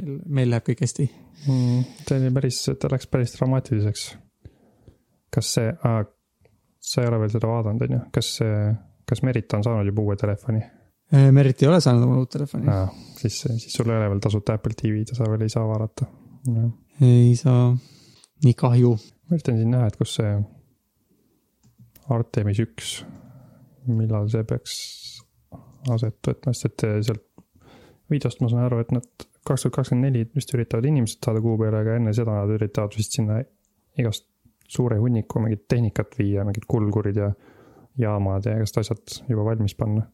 [0.00, 1.06] meil, meil läheb kõik hästi.
[1.46, 1.84] mm,.
[2.08, 4.08] see oli päris, ta läks päris dramaatiliseks.
[5.30, 6.02] kas see ah,,
[6.80, 8.60] sa ei ole veel seda vaadanud, on ju, kas see,
[9.08, 10.62] kas Merit on saanud juba uue telefoni
[11.10, 12.66] Merit ei ole saanud omale uut telefoni.
[13.18, 16.06] siis, siis sul ei ole veel tasuta Apple TV-d ja sa veel ei saa vaadata.
[16.46, 16.68] ma
[17.02, 17.72] ei saa,
[18.44, 18.92] nii kahju.
[19.30, 20.36] üritan siin näha, et kus see
[22.10, 22.92] Artemis üks,
[23.90, 24.76] millal see peaks
[25.90, 27.26] aset võtma, sest et sealt
[28.10, 31.56] videost ma saan aru, et nad kaks tuhat kakskümmend neli vist üritavad inimesed saada kuu
[31.60, 33.40] peale, aga enne seda nad üritavad vist sinna
[33.98, 34.26] igast
[34.70, 37.32] suure hunniku mingit tehnikat viia, mingid kulgurid ja
[37.98, 40.06] jaamad ja igast asjad juba valmis panna.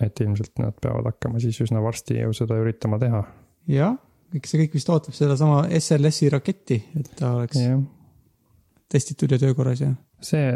[0.00, 3.22] et ilmselt nad peavad hakkama siis üsna varsti ju seda üritama teha.
[3.68, 3.96] jah,
[4.34, 7.80] eks see kõik vist ootab sedasama SLS-i raketti, et ta oleks jah,
[8.88, 9.92] testitud ja töökorras ja.
[10.24, 10.52] see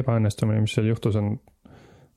[0.00, 1.36] ebaõnnestumine, mis seal juhtus, on,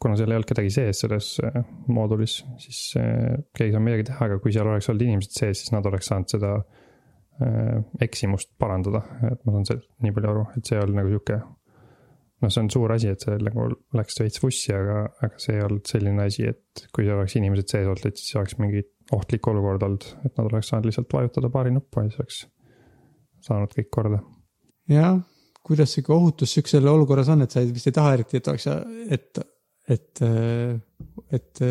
[0.01, 1.61] kuna seal ei olnud kedagi sees selles äh,
[1.93, 5.61] moodulis, siis äh, keegi ei saanud midagi teha, aga kui seal oleks olnud inimesed sees,
[5.61, 10.45] siis nad oleks saanud seda äh, eksimust parandada, et ma saan sellest nii palju aru,
[10.57, 11.41] et see ei olnud nagu sihuke.
[12.41, 15.65] noh, see on suur asi, et see nagu läks veits vussi, aga, aga see ei
[15.67, 18.81] olnud selline asi, et kui seal oleks inimesed sees olnud, et siis oleks mingi
[19.13, 22.41] ohtlik olukord olnud, et nad oleks saanud lihtsalt vajutada paari nuppu ja siis oleks
[23.45, 24.23] saanud kõik korda.
[24.89, 25.21] jah,
[25.61, 28.67] kuidas sihuke ohutus siukses olukorras on, et sa vist ei taha eriti, et oleks,
[29.13, 29.41] et,
[29.91, 30.21] et,
[31.35, 31.61] et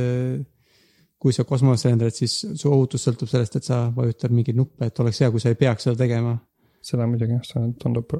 [1.20, 5.02] kui sa kosmosesse lendad, siis su ohutus sõltub sellest, et sa vajutad mingeid nuppe, et
[5.02, 6.38] oleks hea, kui sa ei peaks seda tegema.
[6.80, 8.14] seda muidugi jah, see tundub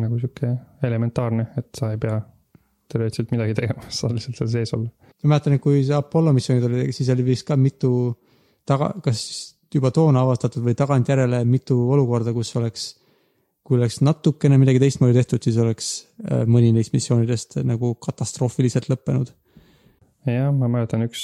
[0.00, 0.48] nagu sihuke
[0.88, 2.14] elementaarne, et sa ei pea
[2.88, 4.88] teoreetiliselt midagi tegema, sa saad lihtsalt seal sees olla.
[5.22, 7.90] ma mäletan, et kui see Apollo missioonid olid, siis oli vist ka mitu
[8.68, 9.20] taga, kas
[9.74, 12.86] juba toona avastatud või tagantjärele mitu olukorda, kus oleks,
[13.66, 15.90] kui oleks natukene midagi teistmoodi tehtud, siis oleks
[16.24, 19.34] äh, mõni neist missioonidest nagu katastroofiliselt lõppenud.
[20.34, 21.22] jah, ma mäletan, üks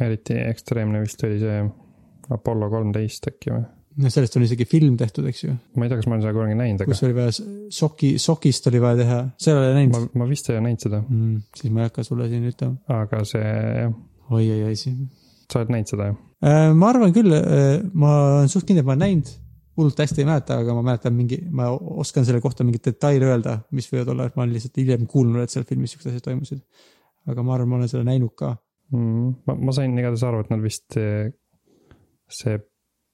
[0.00, 1.62] eriti ekstreemne vist oli see
[2.34, 3.64] Apollo kolmteist äkki või?
[4.02, 6.34] no sellest on isegi film tehtud, eks ju, ma ei tea, kas ma olen seda
[6.36, 7.36] kunagi näinud, kus aga oli vaja
[7.78, 10.84] soki, sokist oli vaja teha, seda ei ole ma näinud., ma vist ei ole näinud
[10.84, 12.76] seda, Mm, siis ma ei hakka sulle siin ütlema.
[12.92, 13.96] aga see jah,
[14.30, 15.08] oi, oi, oi, siin.
[15.48, 16.20] sa oled näinud seda jah?
[16.76, 17.32] ma arvan küll,
[17.96, 19.32] ma olen suht kindel, et ma olen näinud,
[19.76, 23.58] hullult hästi ei mäleta, aga ma mäletan mingi, ma oskan selle kohta mingeid detaile öelda,
[23.76, 26.62] mis võivad olla, et ma olen lihtsalt hiljem kuulnud, et seal filmis siuksed asjad toimusid.
[27.30, 28.54] Aga ma arvan, ma olen seda näinud ka.
[28.92, 29.34] mm,.
[29.48, 31.30] ma, ma sain igatahes aru, et nad vist eh,
[32.30, 32.58] see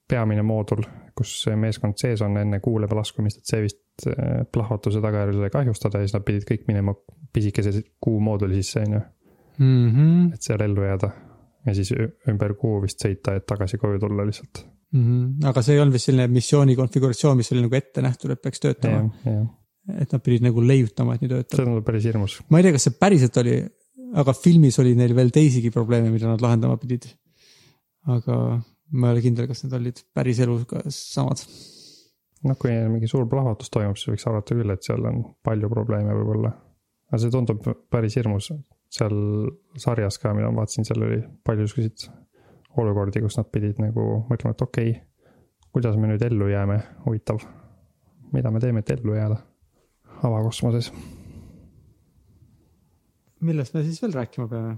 [0.09, 0.83] peamine moodul,
[1.17, 5.45] kus see meeskond sees on enne kuule peale laskumist, et see vist eh, plahvatuse tagajärjel
[5.45, 6.95] sai kahjustada ja siis nad pidid kõik minema
[7.33, 7.73] pisikese
[8.03, 9.03] kuu mooduli sisse, on ju,
[9.53, 11.11] Mm et seal ellu jääda.
[11.67, 11.91] ja siis
[12.29, 14.63] ümber kuu vist sõita, et tagasi koju tulla lihtsalt.
[14.93, 15.45] -hmm.
[15.49, 18.59] aga see ei olnud vist selline missiooni konfiguratsioon, mis oli nagu ette nähtud, et peaks
[18.59, 19.11] töötama
[19.99, 21.59] et nad pidid nagu leiutama, et nii see töötab.
[21.59, 22.37] tundub päris hirmus.
[22.49, 23.55] ma ei tea, kas see päriselt oli,
[24.21, 27.07] aga filmis oli neil veel teisigi probleeme, mida nad lahendama pidid.
[28.13, 28.35] aga
[28.93, 31.41] ma ei ole kindel, kas need olid päriselus ka samad.
[32.43, 36.15] noh, kui mingi suur plahvatus toimub, siis võiks arvata küll, et seal on palju probleeme
[36.19, 36.53] võib-olla.
[37.09, 38.51] aga see tundub päris hirmus.
[38.93, 39.15] seal
[39.79, 42.05] sarjas ka, mida ma vaatasin, seal oli palju siukseid
[42.77, 45.01] olukordi, kus nad pidid nagu mõtlema, et okei okay,,
[45.73, 47.41] kuidas me nüüd ellu jääme, huvitav.
[48.33, 49.41] mida me teeme, et ellu jääda
[50.23, 50.91] avakosmoses.
[53.43, 54.77] Millest me siis veel rääkima peame?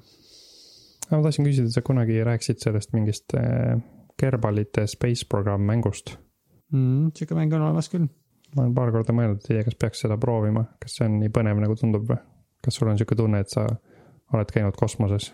[1.11, 3.75] ma tahtsin küsida, sa kunagi rääkisid sellest mingist äh,
[4.17, 6.15] Kerbalite Space Program mängust.
[6.71, 7.11] mm,.
[7.15, 8.07] sihuke mäng on olemas küll.
[8.55, 11.33] ma olen paar korda mõelnud, et ei kas peaks seda proovima, kas see on nii
[11.33, 12.21] põnev, nagu tundub või?
[12.65, 13.67] kas sul on sihuke tunne, et sa
[14.33, 15.31] oled käinud kosmoses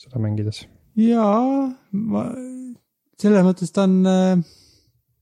[0.00, 0.64] seda mängides?
[1.00, 2.24] jaa, ma,
[3.20, 4.00] selles mõttes ta on,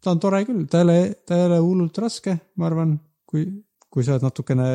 [0.04, 2.96] ta on tore küll, ta ei ole, ta ei ole hullult raske, ma arvan,
[3.28, 3.46] kui,
[3.88, 4.68] kui sa oled natukene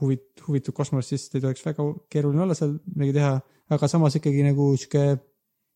[0.00, 3.32] huvit-, huvitav kosmosest, siis ei tohiks väga keeruline olla seal midagi teha,
[3.76, 5.04] aga samas ikkagi nagu sihuke,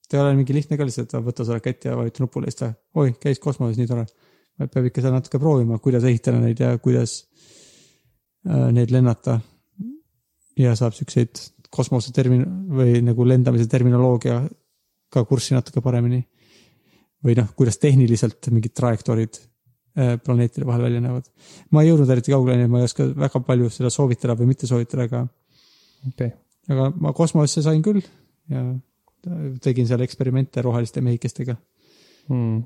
[0.09, 2.61] ta ei ole mingi lihtne ka lihtsalt, võta see rakett ja vajuta nupule ja siis
[2.63, 4.07] ta, oi, käis kosmoses, nii tore.
[4.63, 7.23] peab ikka seal natuke proovima, kuidas ehitada neid ja kuidas
[8.49, 9.41] äh, neid lennata.
[10.59, 11.41] ja saab siukseid
[11.73, 14.43] kosmosetermin- või nagu lendamise terminoloogia
[15.13, 16.27] ka kurssi natuke paremini.
[17.23, 19.39] või noh, kuidas tehniliselt mingid trajektoorid
[19.94, 21.26] planeetide vahel välja näevad.
[21.70, 24.52] ma ei jõudnud eriti kaugele, nii et ma ei oska väga palju seda soovitada või
[24.52, 25.26] mitte soovitada, aga,
[26.09, 26.38] okei okay.,
[26.72, 28.00] aga ma kosmosesse sain küll
[28.50, 28.64] ja
[29.62, 31.57] tegin seal eksperimente roheliste mehikestega.
[32.28, 32.62] mm,.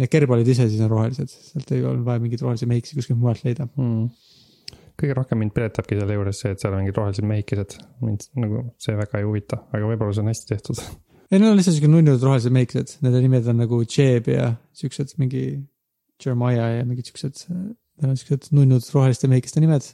[0.00, 3.42] Need kerbalid ise siis on rohelised, sealt ei olnud vaja mingeid rohelisi mehikesi kuskilt mujalt
[3.42, 3.66] leida.
[3.74, 4.06] Mm.
[5.00, 7.74] kõige rohkem mind peletabki selle juures see, et seal on mingid rohelised mehikesed.
[8.04, 10.82] mind nagu see väga ei huvita, aga võib-olla see on hästi tehtud.
[11.30, 15.16] ei, need on lihtsalt siuke nunnud rohelised mehikesed, nende nimed on nagu Jeb ja siuksed
[15.18, 15.44] mingi
[16.24, 19.86] Jeremiah ja mingid siuksed, need on siuksed nunnud roheliste mehikeste nimed.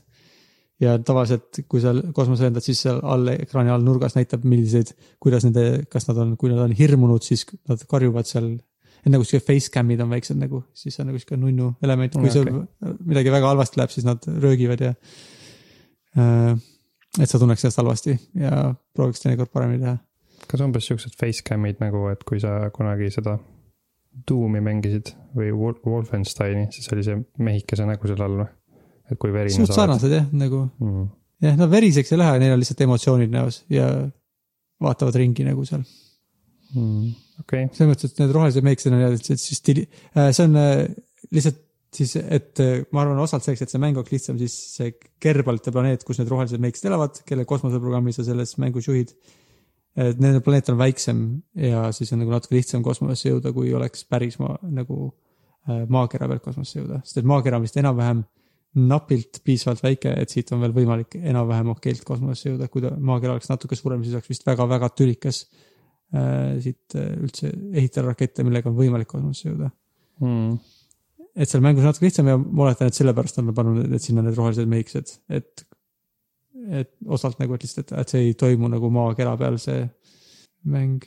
[0.80, 4.90] ja tavaliselt, kui sa kosmoses lendad, siis seal all ekraani all nurgas näitab, milliseid,
[5.22, 8.56] kuidas nende, kas nad on, kui nad on hirmunud, siis nad karjuvad seal.
[9.06, 12.34] nagu siuke facecam'id on väiksed nagu, siis on nagu siuke nunnu element, kui okay.
[12.34, 14.94] seal midagi väga halvasti läheb, siis nad röögivad ja.
[17.22, 19.96] et sa tunneks ennast halvasti ja prooviks teinekord paremini teha
[20.50, 23.36] kas umbes siuksed facecam'id nagu, et kui sa kunagi seda
[24.28, 28.48] Doom'i mängisid või Wol- Wolfensteini, siis oli see mehikese nägu selle all või?
[29.06, 31.04] et kui verine suht sa oled sarnased jah, nagu mm..
[31.46, 33.90] jah, nad veriseks ei lähe, neil on lihtsalt emotsioonid näos ja
[34.82, 35.84] vaatavad ringi nagu seal.
[36.74, 37.12] mm,.
[37.44, 40.72] okei okay., selles mõttes, et need rohelised meiksid on see siis stiili, see on äh,
[41.36, 41.62] lihtsalt
[41.96, 45.72] siis, et äh, ma arvan, osalt selleks, et see mäng oleks lihtsam, siis see Kerbalite
[45.74, 49.14] planeet, kus need rohelised meiksid elavad, kelle kosmoseprogrammi sa selles mängus juhid.
[49.96, 51.20] Et nende planeet on väiksem
[51.56, 56.28] ja siis on nagu natuke lihtsam kosmosesse jõuda, kui oleks päris maa nagu äh, maakera
[56.30, 58.24] pealt kosmosesse jõuda, sest et maakera on vist enam-vähem
[58.76, 63.36] napilt piisavalt väike, et siit on veel võimalik enam-vähem okeilt kosmosesse jõuda, kui ta maakera
[63.36, 68.68] oleks natuke suurem, siis oleks vist väga-väga tülikas äh, siit äh, üldse ehitada rakette, millega
[68.68, 69.70] on võimalik kosmosesse jõuda.
[70.20, 70.58] mm.
[71.36, 74.24] et seal mängus natuke lihtsam ja ma oletan, et sellepärast on nad pannud need sinna
[74.26, 75.64] need rohelised meiksed, et
[76.80, 79.84] et osalt nagu, et lihtsalt, et see ei toimu nagu maakera peal, see
[80.72, 81.04] mäng.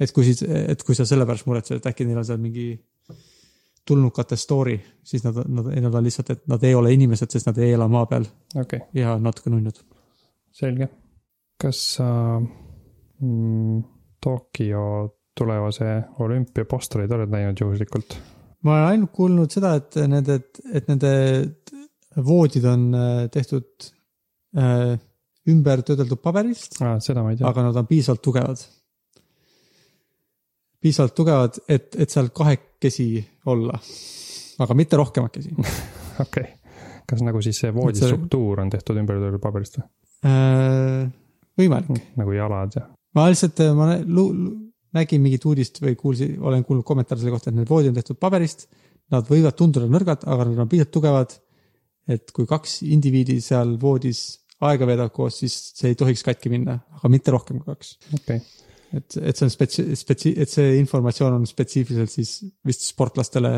[0.00, 2.66] et kui siis, et kui sa sellepärast muretsed, et äkki neil on seal mingi
[3.86, 7.58] tulnukate story, siis nad, nad, nad on lihtsalt, et nad ei ole inimesed, sest nad
[7.58, 8.26] ei ela maa peal
[8.58, 9.80] okay., ja natuke nunnud.
[10.52, 10.88] selge.
[11.62, 12.08] kas sa
[12.40, 13.82] mm,
[14.22, 14.84] Tokyo
[15.38, 18.18] tulevase olümpia postreid oled näinud juhuslikult?
[18.62, 20.38] ma olen ainult kuulnud seda, et nende,
[20.72, 21.12] et nende
[22.22, 23.90] voodid on äh, tehtud
[24.58, 24.94] äh,
[25.52, 27.48] ümber töödeldud paberist, aa, seda ma ei tea.
[27.48, 28.64] aga nad on piisavalt tugevad.
[30.82, 33.08] piisavalt tugevad, et, et seal kahekesi
[33.50, 33.78] olla,
[34.62, 35.54] aga mitte rohkemakesi
[36.24, 36.48] okei,
[37.08, 39.88] kas nagu siis see voodi see- struktuur on tehtud ümber töödeldud paberist või?
[40.30, 41.06] äh,.
[41.58, 42.86] võimalik, nagu jalad ja,
[43.16, 44.52] ma lihtsalt, ma lu, lu,
[44.96, 48.18] nägin mingit uudist või kuulsin, olen kuulnud kommentaare selle kohta, et need voodid on tehtud
[48.20, 48.66] paberist.
[49.12, 51.38] Nad võivad tunduda nõrgad, aga nad on piisavalt tugevad.
[52.10, 56.78] et kui kaks indiviidi seal voodis aega veedavad koos, siis see ei tohiks katki minna,
[56.98, 57.96] aga mitte rohkem kui kaks.
[58.12, 58.40] okei okay.,
[58.92, 62.34] et, et see on spetsi-, spetsi-, et see informatsioon on spetsiifiliselt siis
[62.66, 63.52] vist sportlastele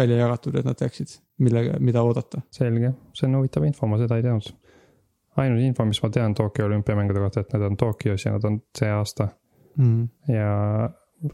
[0.00, 1.12] välja jagatud, et nad teaksid,
[1.44, 2.42] millega, mida oodata.
[2.54, 4.50] selge, see on huvitav info, ma seda ei teadnud.
[5.40, 8.58] ainus info, mis ma tean Tokyo olümpiamängude kohta, et need on Tokyos ja nad on
[8.76, 9.30] see aasta
[9.78, 10.08] Mm.
[10.28, 10.90] ja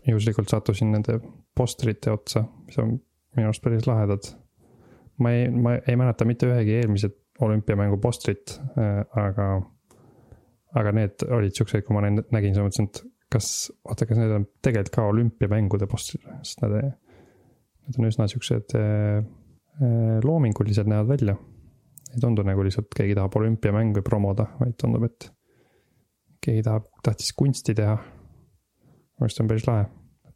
[0.07, 1.21] juhuslikult sattusin nende
[1.57, 2.97] postrite otsa, mis on
[3.37, 4.33] minu arust päris lahedad.
[5.19, 7.09] ma ei, ma ei mäleta mitte ühegi eelmise
[7.43, 8.57] olümpiamängu postrit,
[9.21, 9.49] aga,
[10.77, 13.51] aga need olid siuksed, kui ma neid nägin, siis ma mõtlesin, et kas,
[13.85, 16.77] oota, kas need on tegelikult ka olümpiamängude postrid, sest nad,
[17.87, 21.37] need on üsna siuksed äh, äh, loomingulised näevad välja.
[22.15, 25.31] ei tundu nagu lihtsalt keegi tahab olümpiamängu promoda, vaid tundub, et
[26.41, 27.97] keegi tahab, tahtis kunsti teha
[29.17, 29.87] minu arust on päris lahe,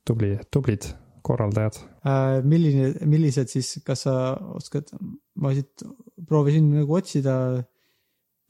[0.09, 0.89] tubli, tublid
[1.27, 1.79] korraldajad.
[2.07, 4.15] Äh, milline, millised siis, kas sa
[4.57, 4.91] oskad,
[5.41, 5.85] ma siit
[6.29, 7.35] proovisin nagu otsida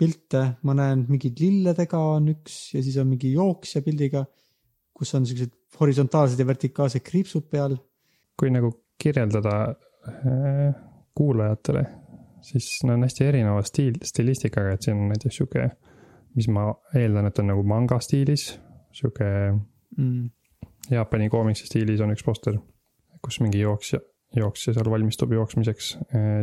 [0.00, 4.24] pilte, ma näen mingeid lilledega on üks ja siis on mingi jooksja pildiga,
[4.96, 7.76] kus on siuksed horisontaalsed ja vertikaalsed kriipsud peal.
[8.40, 9.56] kui nagu kirjeldada
[10.08, 10.70] äh,
[11.16, 11.84] kuulajatele,
[12.44, 15.66] siis nad on hästi erineva stiil, stilistikaga, et see on näiteks sihuke,
[16.38, 18.54] mis ma eeldan, et on nagu manga stiilis,
[18.96, 19.28] sihuke
[19.98, 20.30] Mm.
[20.90, 22.56] Jaapani koomiksi stiilis on üks poster,
[23.22, 24.00] kus mingi jooksja,
[24.36, 25.90] jooksja seal valmistub jooksmiseks,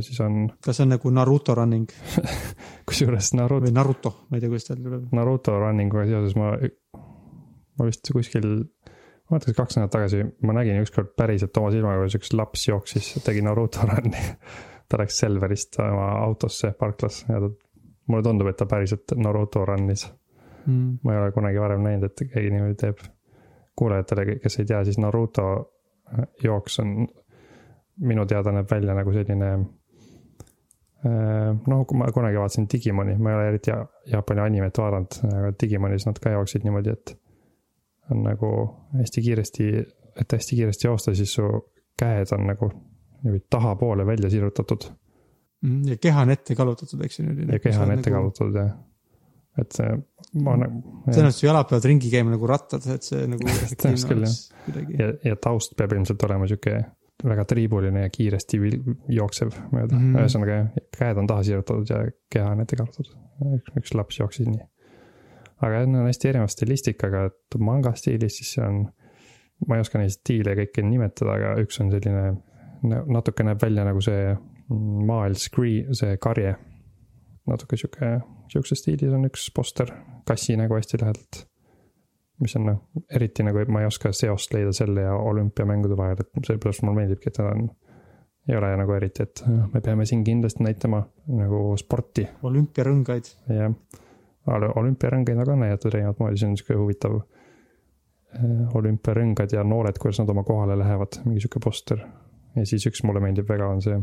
[0.06, 1.92] siis on kas see on nagu Naruto running
[2.88, 5.10] kusjuures Naruto või Naruto, ma ei tea, kuidas ta ütleb.
[5.18, 6.54] Naruto runninguga seoses ma,
[7.78, 8.48] ma vist kuskil,
[9.28, 13.14] ma mõtlen kaks nädalat tagasi, ma nägin ükskord päriselt oma silmaga, kuidas üks laps jooksis,
[13.26, 14.24] tegi Naruto run'i.
[14.88, 17.52] ta läks Selverist oma autosse parklas ja ta,
[18.08, 20.08] mulle tundub, et ta päriselt Naruto run'is.
[20.68, 20.98] Mm.
[21.04, 23.00] ma ei ole kunagi varem näinud, et keegi niimoodi teeb.
[23.78, 25.48] kuulajatele, kes ei tea, siis Naruto
[26.44, 27.08] jooks on,
[28.00, 29.52] minu teada näeb välja nagu selline
[31.68, 35.52] noh, kui ma kunagi vaatasin Digimoni, ma ei ole eriti ja- Jaapani animet vaadanud, aga
[35.62, 37.14] Digimonis nad ka jooksid niimoodi, et
[38.12, 38.52] on nagu
[38.98, 39.68] hästi kiiresti,
[40.22, 41.46] et hästi kiiresti joosta, siis su
[42.00, 42.72] käed on nagu
[43.24, 44.90] niimoodi tahapoole välja sirutatud
[45.62, 45.88] Mm.
[45.90, 48.12] ja keha on ette kallutatud, eks ju ja keha on ette.
[48.14, 48.68] kallutatud ja
[49.62, 49.96] et see,
[50.44, 50.82] ma nagu.
[51.08, 53.74] tõenäoliselt su jalad peavad ringi käima nagu rattad, et see nagu jah.
[53.90, 54.06] oleks
[54.66, 55.00] kuidagi.
[55.00, 56.80] ja, ja taust peab ilmselt olema sihuke
[57.26, 58.60] väga triibuline ja kiiresti
[59.10, 60.58] jooksev mööda mm ühesõnaga
[60.94, 62.02] käed on taha sirutatud ja
[62.34, 63.16] keha on ette kallutatud.
[63.58, 64.62] üks, üks laps jooksis nii.
[65.66, 68.84] aga need on hästi erineva stilistikaga, et manga stiilis siis on,
[69.68, 72.38] ma ei oska neid stiile kõiki nimetada, aga üks on selline,
[72.86, 74.36] natuke näeb välja nagu see
[74.70, 76.56] maail screen, see karje.
[77.48, 78.20] natuke sihuke,
[78.52, 79.92] sihukeses stiilis on üks poster,
[80.28, 81.46] kassi nägu hästi lähedalt
[82.40, 82.82] mis on noh,
[83.16, 87.32] eriti nagu ma ei oska seost leida selle ja olümpiamängude vahel, et sellepärast mulle meeldibki,
[87.32, 87.70] et nad on.
[88.48, 93.26] ei ole nagu eriti, et "Jah, me peame siin kindlasti näitama nagu sporti olümpiarõngaid.
[93.50, 93.72] ja
[94.76, 97.20] olümpiarõngaid nagu on näidatud erinevat moodi, see on sihuke huvitav.
[98.76, 102.06] olümpiarõngad ja noored, kuidas nad oma kohale lähevad, mingi sihuke poster.
[102.56, 104.00] ja siis üks mulle meeldib väga, on see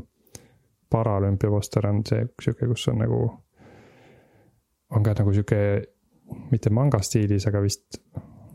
[0.91, 3.44] paralümpia poster on see sihuke, kus on nagu
[4.91, 5.61] on ka nagu sihuke,
[6.51, 8.01] mitte manga stiilis, aga vist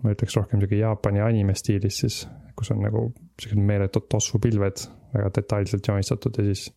[0.03, 2.21] ma ütleks rohkem sihuke Jaapani anime stiilis siis,
[2.57, 3.09] kus on nagu
[3.39, 6.69] siuksed meeletud tossupilved väga detailselt joonistatud ja siis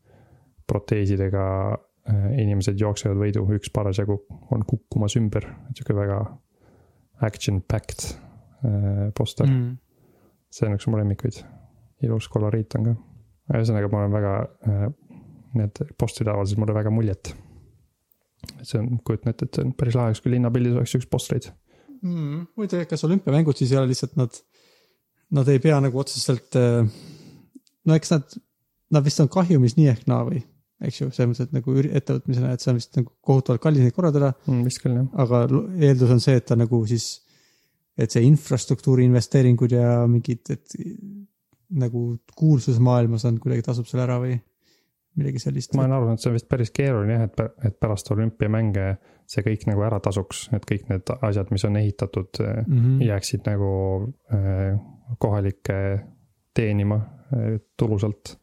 [0.69, 4.19] proteesidega äh, inimesed jooksevad võidu, üks parasjagu
[4.55, 6.21] on kukkumas ümber, sihuke väga
[7.27, 9.77] action-packed äh, poster mm.
[10.53, 11.43] see on üks mu lemmikuid.
[12.03, 12.97] ilus koloriit on ka.
[13.55, 14.35] ühesõnaga, ma olen väga,
[14.67, 14.85] äh,
[15.61, 17.35] need postrid avaldasid mulle väga muljet.
[18.63, 21.51] See on, kujutan ette, et see on päris lahe, kui linnapildis oleks üks postreid.
[22.01, 22.47] mm,.
[22.59, 24.39] huvitav, kas olümpiamängud siis ei ole lihtsalt nad,
[25.39, 26.59] nad ei pea nagu otseselt.
[27.85, 28.39] no eks nad,
[28.93, 30.43] nad vist on kahjumis nii ehk naa või,
[30.83, 33.97] eks ju, selles mõttes, et nagu ettevõtmisena, et see on vist nagu kohutavalt kallis neid
[33.97, 34.33] korraldada.
[34.49, 35.11] Mm, vist küll jah.
[35.25, 35.45] aga
[35.89, 37.11] eeldus on see, et ta nagu siis,
[37.99, 40.79] et see infrastruktuuri investeeringud ja mingid, et
[41.73, 44.35] nagu kuulsus maailmas on kuidagi tasub selle ära või
[45.19, 45.75] midagi sellist.
[45.77, 48.87] ma olen aru saanud, see on vist päris keeruline jah, et, et pärast olümpiamänge
[49.33, 53.03] see kõik nagu ära tasuks, et kõik need asjad, mis on ehitatud mm, mm -hmm.
[53.09, 53.73] jääksid nagu
[54.35, 54.79] äh,
[55.19, 55.79] kohalikke
[56.55, 58.39] teenima äh, tulusalt.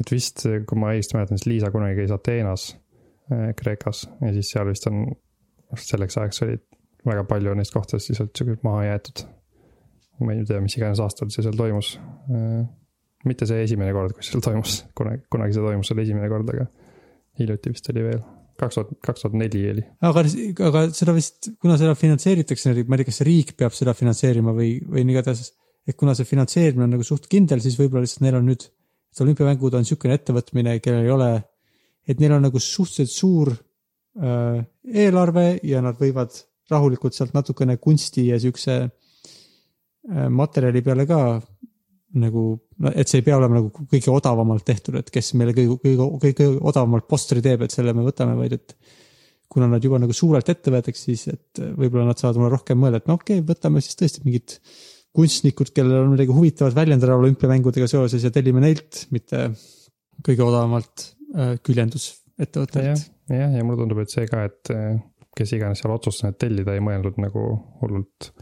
[0.00, 2.76] et vist, kui ma õigesti mäletan, siis Liisa kunagi käis Ateenas
[3.56, 5.02] Kreekas ja siis seal vist on,
[5.74, 6.62] selleks ajaks olid
[7.06, 9.24] väga palju neist kohtadest lihtsalt siuksed maha jäetud.
[10.20, 11.98] ma ei tea, mis iganes aastal see seal toimus
[13.26, 16.66] mitte see esimene kord, kus seal toimus, kunagi, kunagi see toimus seal esimene kord, aga
[17.40, 18.20] hiljuti vist oli veel,
[18.60, 19.84] kaks tuhat, kaks tuhat neli oli.
[20.06, 20.24] aga,
[20.68, 24.76] aga seda vist, kuna seda finantseeritakse, ma ei tea, kas riik peab seda finantseerima või,
[24.86, 25.52] või igatahes.
[25.88, 28.66] et kuna see finantseerimine on nagu suht kindel, siis võib-olla lihtsalt neil on nüüd,
[29.08, 31.30] et olümpiamängud on niisugune ettevõtmine, kellel ei ole,
[32.08, 36.36] et neil on nagu suhteliselt suur äh, eelarve ja nad võivad
[36.68, 41.22] rahulikult sealt natukene kunsti ja siukse äh, materjali peale ka
[42.16, 42.42] nagu,
[42.94, 46.46] et see ei pea olema nagu kõige odavamalt tehtud, et kes meile kõige, kõige, kõige
[46.56, 48.76] odavamalt posteri teeb, et selle me võtame, vaid et
[49.48, 53.02] kuna nad juba nagu suurelt ette võetakse, siis et võib-olla nad saavad mulle rohkem mõelda,
[53.02, 54.56] et no okei okay,, võtame siis tõesti mingid
[55.16, 59.48] kunstnikud, kellel on midagi huvitavat väljendada olümpiamängudega seoses ja tellime neilt, mitte
[60.24, 62.90] kõige odavamalt äh, küljendusettevõttelt.
[62.92, 65.00] jah, jah, ja mulle tundub, et see ka, et äh,
[65.38, 67.48] kes iganes seal otsustas need tellida, ei mõelnud nagu
[67.82, 68.32] hullult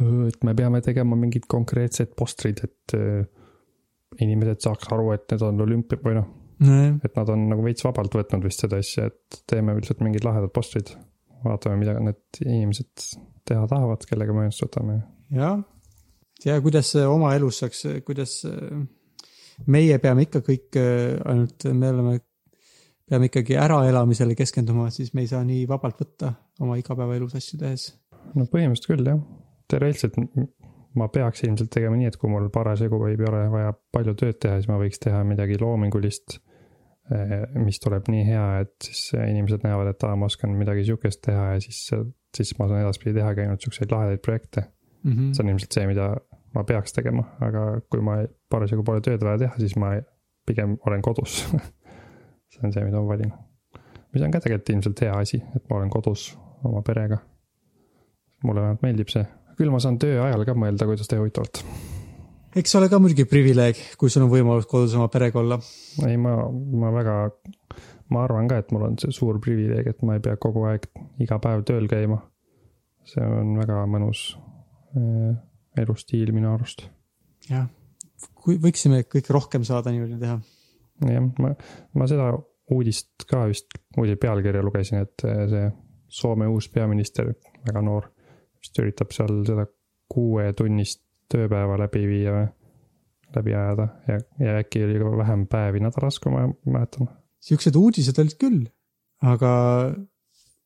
[0.00, 3.24] et me peame tegema mingid konkreetsed postrid, et äh,
[4.24, 6.28] inimesed saaks aru, et need on olümpia või noh,
[6.64, 10.26] nojah, et nad on nagu veits vabalt võtnud vist seda asja, et teeme lihtsalt mingid
[10.26, 10.94] lahedad postrid.
[11.40, 13.04] vaatame, mida need inimesed
[13.48, 14.98] teha tahavad, kellega me ühendust võtame.
[15.36, 15.60] jah.
[16.44, 18.82] ja kuidas äh, oma elus saaks, kuidas äh,
[19.66, 22.16] meie peame ikka kõik ainult, me oleme,
[23.08, 27.90] peame ikkagi äraelamisele keskenduma, siis me ei saa nii vabalt võtta oma igapäevaelus asju tehes.
[28.34, 29.20] no põhimõtteliselt küll jah
[29.70, 30.18] teoreetiliselt
[30.98, 34.58] ma peaks ilmselt tegema nii, et kui mul parasjagu ei ole vaja palju tööd teha,
[34.58, 36.40] siis ma võiks teha midagi loomingulist.
[37.58, 41.48] mis tuleb nii hea, et siis inimesed näevad, et aa, ma oskan midagi sihukest teha
[41.56, 41.80] ja siis,
[42.36, 44.62] siis ma saan edaspidi tehagi ainult siukseid lahedaid projekte
[45.02, 45.12] mm.
[45.12, 45.32] -hmm.
[45.34, 46.06] see on ilmselt see, mida
[46.54, 49.90] ma peaks tegema, aga kui ma parasjagu pole tööd vaja teha, siis ma
[50.46, 51.40] pigem olen kodus
[52.52, 53.32] see on see, mida ma valin.
[54.12, 57.18] mis on ka tegelikult ilmselt hea asi, et ma olen kodus oma perega.
[58.44, 59.26] mulle vähemalt meeldib see
[59.60, 61.62] küll ma saan töö ajal ka mõelda, kuidas teha huvitavalt.
[62.56, 65.58] eks ole ka muidugi privileeg, kui sul on võimalus kodus oma perega olla.
[66.06, 66.36] ei, ma,
[66.82, 67.16] ma väga,
[68.14, 70.88] ma arvan ka, et mul on see suur privileeg, et ma ei pea kogu aeg
[71.20, 72.22] iga päev tööl käima.
[73.10, 74.30] see on väga mõnus
[74.96, 75.34] äh,
[75.80, 76.86] elustiil minu arust.
[77.50, 77.68] jah,
[78.40, 80.38] kui võiksime kõik rohkem saada niimoodi teha.
[81.10, 81.52] jah, ma,
[81.94, 82.32] ma seda
[82.70, 85.70] uudist ka vist, uudise pealkirja lugesin, et äh, see
[86.10, 87.28] Soome uus peaminister,
[87.62, 88.08] väga noor
[88.60, 89.66] vist üritab seal seda
[90.10, 92.46] kuuetunnist tööpäeva läbi viia või,
[93.36, 97.10] läbi ajada ja, ja äkki oli ka vähem päevi nädalas, kui ma mäletan.
[97.40, 98.64] Siuksed uudised olid küll,
[99.24, 99.52] aga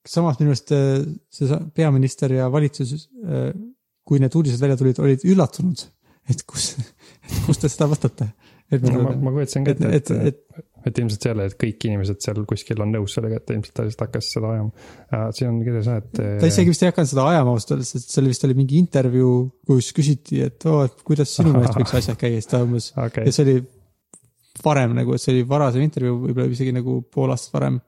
[0.09, 3.53] samas minu arust äh, see peaminister ja valitsus, äh,
[4.05, 5.85] kui need uudised välja tulid, olid üllatunud,
[6.33, 6.75] et kus,
[7.47, 8.33] kust te seda võtate.
[8.75, 11.87] No, ma, ma kujutasin ka ette, et, et, et, et, et ilmselt jälle, et kõik
[11.89, 14.91] inimesed seal kuskil on nõus sellega, et ilmselt ta lihtsalt hakkas seda ajama.
[15.37, 16.21] siin on kirjas jah, et.
[16.43, 19.39] ta isegi vist ei hakanud seda ajama ausalt öeldes, sest seal vist oli mingi intervjuu,
[19.71, 22.93] kus küsiti, et oo oh,, et kuidas sinu meelest võiks asjad käia, siis ta umbes
[22.97, 23.27] okay.
[23.29, 23.57] ja see oli
[24.65, 27.81] varem nagu, et see oli varasem intervjuu, võib-olla isegi nagu pool aastat varem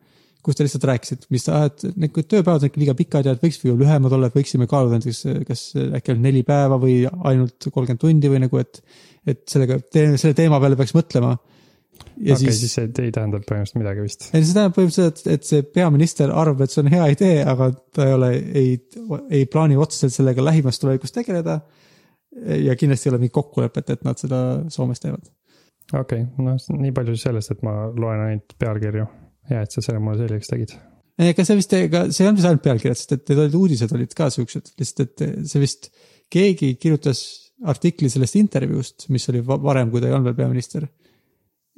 [0.47, 3.34] kus ta lihtsalt rääkis, et mis ta, et need tööpäevad on ikka liiga pikad ja
[3.34, 7.66] et võiks lühemad olla, et võiksime kaaluda näiteks, kas äkki ainult neli päeva või ainult
[7.66, 8.78] kolmkümmend tundi või nagu, et.
[9.26, 11.32] et sellega, selle teema peale peaks mõtlema.
[11.97, 14.28] Okei okay, siis, siis see ei tähenda põhimõtteliselt midagi vist.
[14.30, 17.70] ei, see tähendab põhimõtteliselt, et, et see peaminister arvab, et see on hea idee, aga
[17.97, 18.30] ta ei ole,
[18.62, 18.72] ei,
[19.40, 21.61] ei plaani otseselt sellega lähimas tulevikus tegeleda.
[22.62, 24.40] ja kindlasti ei ole mingit kokkulepet, et nad seda
[24.72, 25.30] Soomes teevad.
[25.92, 29.07] okei okay,, noh nii palju sellest, et ma loen ainult pealkirju
[29.51, 30.76] hea, et sa selle mulle selgeks tegid.
[31.30, 33.97] ega see vist, ega see ei olnud vist ainult pealkirjad, sest et need olid uudised
[33.97, 35.90] olid ka siuksed, lihtsalt et see vist,
[36.32, 37.22] keegi kirjutas
[37.64, 40.86] artikli sellest intervjuust, mis oli va- varem, kui ta ei olnud veel peaminister.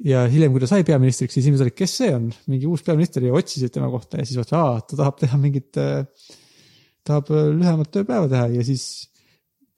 [0.05, 3.25] Ja hiljem, kui ta sai peaministriks, siis inimesed olid, kes see on, mingi uus peaminister
[3.25, 5.79] ja otsisid tema kohta ja siis vaatasid, aa, ta tahab teha mingit,
[7.07, 8.85] tahab äh, lühemat tööpäeva teha ja siis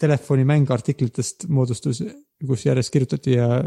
[0.01, 2.01] telefonimäng artiklitest moodustus,
[2.47, 3.61] kus järjest kirjutati ja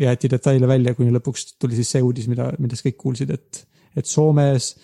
[0.00, 3.64] jäeti detaile välja, kuni lõpuks tuli siis see uudis, mida, millest kõik kuulsid, et,
[3.96, 4.74] et Soomes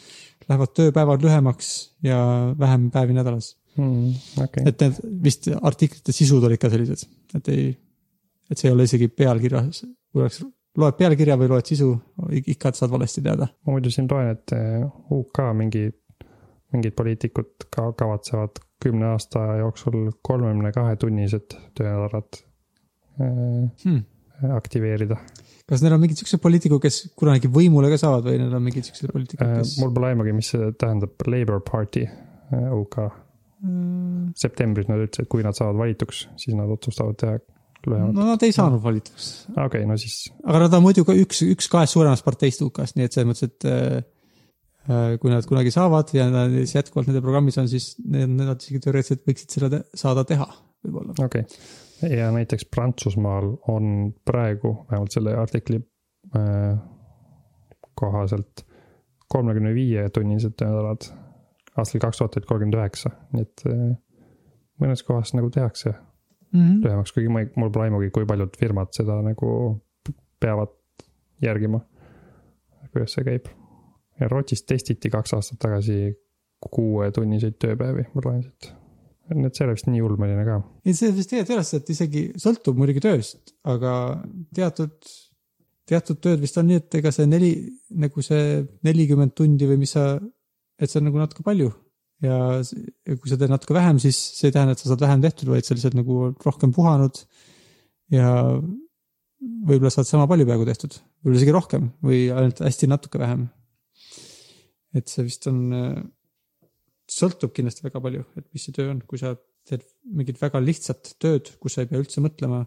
[0.47, 1.70] lähevad tööpäevad lühemaks
[2.05, 2.18] ja
[2.59, 3.55] vähem päevi nädalas.
[3.77, 4.12] mm,.
[4.45, 7.05] okei, et need vist artiklite sisud olid ka sellised,
[7.37, 7.70] et ei,
[8.51, 10.43] et see ei ole isegi pealkirjas, kui oleks,
[10.77, 11.93] loed pealkirja või loed sisu,
[12.53, 13.49] ikka saad valesti teada.
[13.66, 14.83] ma muidu siin loen, et eh,
[15.16, 15.87] UK mingi,
[16.74, 22.43] mingid poliitikud ka kavatsevad kümne aasta jooksul kolmekümne kahe tunnised töönädalad
[23.20, 24.03] eh, Hmm.
[24.53, 25.16] aktiveerida
[25.66, 28.87] kas neil on mingid siuksed poliitikud, kes kunagi võimule ka saavad või neil on mingid
[28.87, 29.77] siuksed poliitikud, eh, kes?
[29.83, 32.05] mul pole aimugi, mis see tähendab Labour Party
[32.53, 33.09] UK.
[33.66, 37.39] Mm, septembris nad ütlesid, et kui nad saavad valituks, siis nad otsustavad teha.
[38.16, 40.27] No nad ei saanud valituks, okei okay,, no siis.
[40.45, 43.51] Aga nad on muidu ka üks, üks kahest suuremast parteist UK-s, nii et selles mõttes,
[43.51, 43.97] et äh,
[44.89, 48.83] äh, kui nad kunagi saavad ja nad jätkuvalt nende programmis on, siis need, nad isegi
[48.87, 50.49] teoreetiliselt võiksid seda te saada teha,
[50.87, 51.18] võib-olla.
[51.27, 51.47] okei.
[51.47, 55.79] Okay., ja näiteks Prantsusmaal on praegu vähemalt selle artikli
[56.37, 56.74] äh,
[57.97, 58.66] kohaselt
[59.33, 61.09] kolmekümne viie tunnised töönädalad
[61.77, 63.95] aastal kaks tuhat kolmkümmend üheksa, nii et äh,
[64.83, 65.95] mõnes kohas nagu tehakse
[66.57, 66.80] Mhm.
[66.84, 69.50] lühemaks, kuigi ma ei, mul pole aimugi, kui paljud firmad seda nagu
[70.40, 70.72] peavad
[71.42, 71.82] järgima.
[72.92, 73.48] kuidas see käib?
[74.20, 75.98] ja Rootsis testiti kaks aastat tagasi
[76.72, 78.70] kuuetunniseid tööpäevi, ma loen siit.
[79.36, 81.94] et see ole vist nii ulmeline ka ei, see vist tegelikult ei ole seda, et
[81.96, 83.92] isegi sõltub muidugi tööst, aga
[84.54, 84.94] teatud,
[85.90, 87.50] teatud tööd vist on nii, et ega see neli,
[88.04, 90.14] nagu see nelikümmend tundi või mis sa,
[90.78, 91.72] et see on nagu natuke palju.
[92.25, 92.39] Ja
[93.12, 95.67] kui sa teed natuke vähem, siis see ei tähenda, et sa saad vähem tehtud, vaid
[95.67, 97.23] sa lihtsalt nagu oled rohkem puhanud.
[98.14, 98.31] ja
[99.67, 103.49] võib-olla saad sama palju peaaegu tehtud, võib-olla isegi rohkem või ainult hästi natuke vähem.
[104.97, 105.61] et see vist on,
[107.11, 109.35] sõltub kindlasti väga palju, et mis see töö on, kui sa
[109.67, 109.85] teed
[110.17, 112.64] mingit väga lihtsat tööd, kus sa ei pea üldse mõtlema.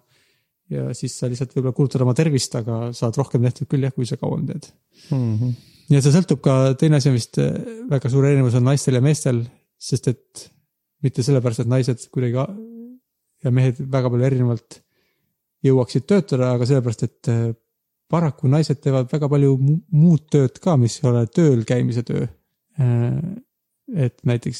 [0.69, 4.05] ja siis sa lihtsalt võib-olla kulutad oma tervist, aga saad rohkem tehtud küll jah, kui
[4.05, 4.69] sa kauem teed.
[5.09, 5.35] mm.
[5.39, 5.78] -hmm.
[5.89, 7.55] Ja see sõltub ka, teine asi on vist eh,
[7.89, 9.43] väga suur erinevus on naistel ja meestel,
[9.79, 10.45] sest et
[11.05, 12.43] mitte sellepärast, et naised kuidagi
[13.43, 14.81] ja mehed väga palju erinevalt
[15.65, 17.45] jõuaksid töötada, aga sellepärast, et eh,
[18.09, 22.27] paraku naised teevad väga palju mu- muud tööd ka, mis ei ole tööl käimise töö.
[23.89, 24.59] et näiteks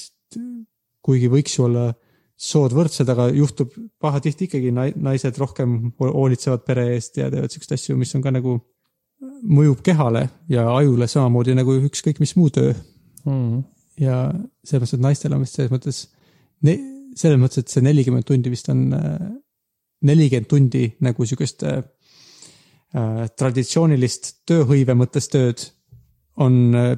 [1.05, 1.89] kuigi võiks ju olla
[2.39, 7.75] sood võrdsed, aga juhtub pahatihti ikkagi nai- naised rohkem hoolitsevad pere eest ja teevad siukseid
[7.75, 8.59] asju, mis on ka nagu
[9.19, 12.73] mõjub kehale ja ajule samamoodi nagu ükskõik mis muu töö.
[13.25, 13.59] Mm
[13.99, 14.15] ja
[14.63, 16.01] selles mõttes, et naistel on vist selles mõttes,
[17.19, 18.85] selles mõttes, et see nelikümmend tundi vist on
[20.07, 21.81] nelikümmend tundi nagu sihukest äh,
[22.95, 25.65] äh, traditsioonilist tööhõive mõttes tööd
[26.39, 26.93] on äh,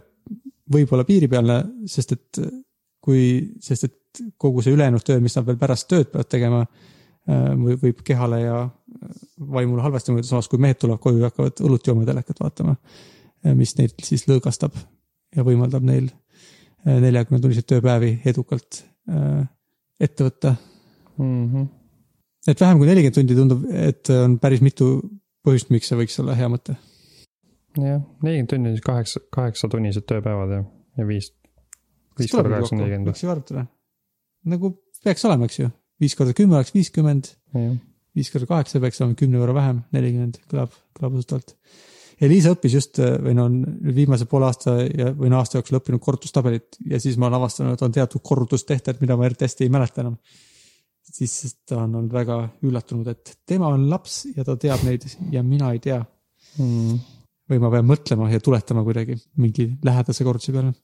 [0.71, 1.57] võib-olla piiripealne,
[1.89, 2.53] sest et äh,
[3.01, 3.23] kui,
[3.63, 8.01] sest et kogu see ülejäänud töö, mis nad veel pärast tööd peavad tegema äh,, võib
[8.03, 8.55] kehale ja
[9.39, 12.75] vaimule halvasti mõjuda, samas kui mehed tulevad koju ja hakkavad õlut jooma telekat vaatama,
[13.57, 14.75] mis neid siis lõõgastab
[15.35, 16.09] ja võimaldab neil
[16.85, 19.43] neljakümne tunniseid tööpäevi edukalt äh,
[20.01, 20.55] ette võtta.
[21.17, 21.67] Mm -hmm.
[22.47, 24.87] et vähem kui nelikümmend tundi tundub, et on päris mitu
[25.45, 26.75] põhjust, miks see võiks olla hea mõte.
[27.77, 30.63] jah, nelikümmend tundi on siis kaheksa, kaheksatunnised tööpäevad ja,
[30.97, 31.33] ja viis,
[32.19, 33.11] viis korda kaheksa on nelikümmend.
[33.11, 33.65] võiks ju arvutada.
[34.45, 35.69] nagu peaks olema, eks ju,
[36.01, 37.31] viis korda kümme oleks viiskümmend,
[38.17, 41.55] viis korda kaheksa peaks olema kümne võrra vähem, nelikümmend kõlab, kõlab usutavalt.
[42.21, 43.61] Eliisa õppis just või no on
[43.95, 47.73] viimase poole aasta ja, või no aasta jooksul õppinud korrutustabelit ja siis ma olen avastanud,
[47.73, 50.19] et on teatud korrutustehted, mida ma eriti hästi ei mäleta enam.
[51.11, 52.37] siis ta on olnud väga
[52.67, 55.97] üllatunud, et tema on laps ja ta teab neid ja mina ei tea.
[56.57, 57.01] mm.
[57.49, 60.75] või ma pean mõtlema ja tuletama kuidagi mingi lähedase korrutuse peale.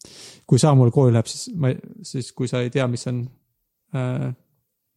[0.48, 1.70] kui Saamul kooli läheb, siis ma,
[2.02, 3.22] siis kui sa ei tea, mis on
[3.94, 4.34] äh,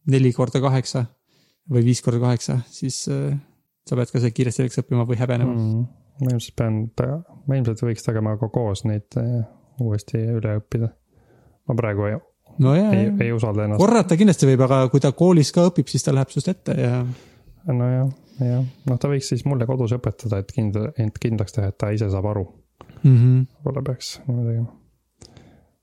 [0.09, 1.05] neli korda kaheksa
[1.71, 3.35] või viis korda kaheksa, siis äh,
[3.87, 5.89] sa pead ka see kiiresti selleks õppima või häbenema mm..
[6.21, 6.75] Ma ilmselt pean,
[7.49, 9.39] ma ilmselt võiks temaga koos neid äh,
[9.81, 10.91] uuesti üle õppida.
[11.67, 12.17] ma praegu ei,
[12.61, 13.81] no ja, ei, ei usalda ennast.
[13.81, 16.99] korrata kindlasti võib, aga kui ta koolis ka õpib, siis ta läheb sinust ette ja
[17.73, 21.79] nojah, jah, noh, ta võiks siis mulle kodus õpetada, et kindla, end kindlaks teha, et
[21.81, 22.45] ta ise saab aru.
[23.01, 23.17] mm.
[23.17, 23.47] -hmm.
[23.61, 25.39] võib-olla peaks niimoodi tegema.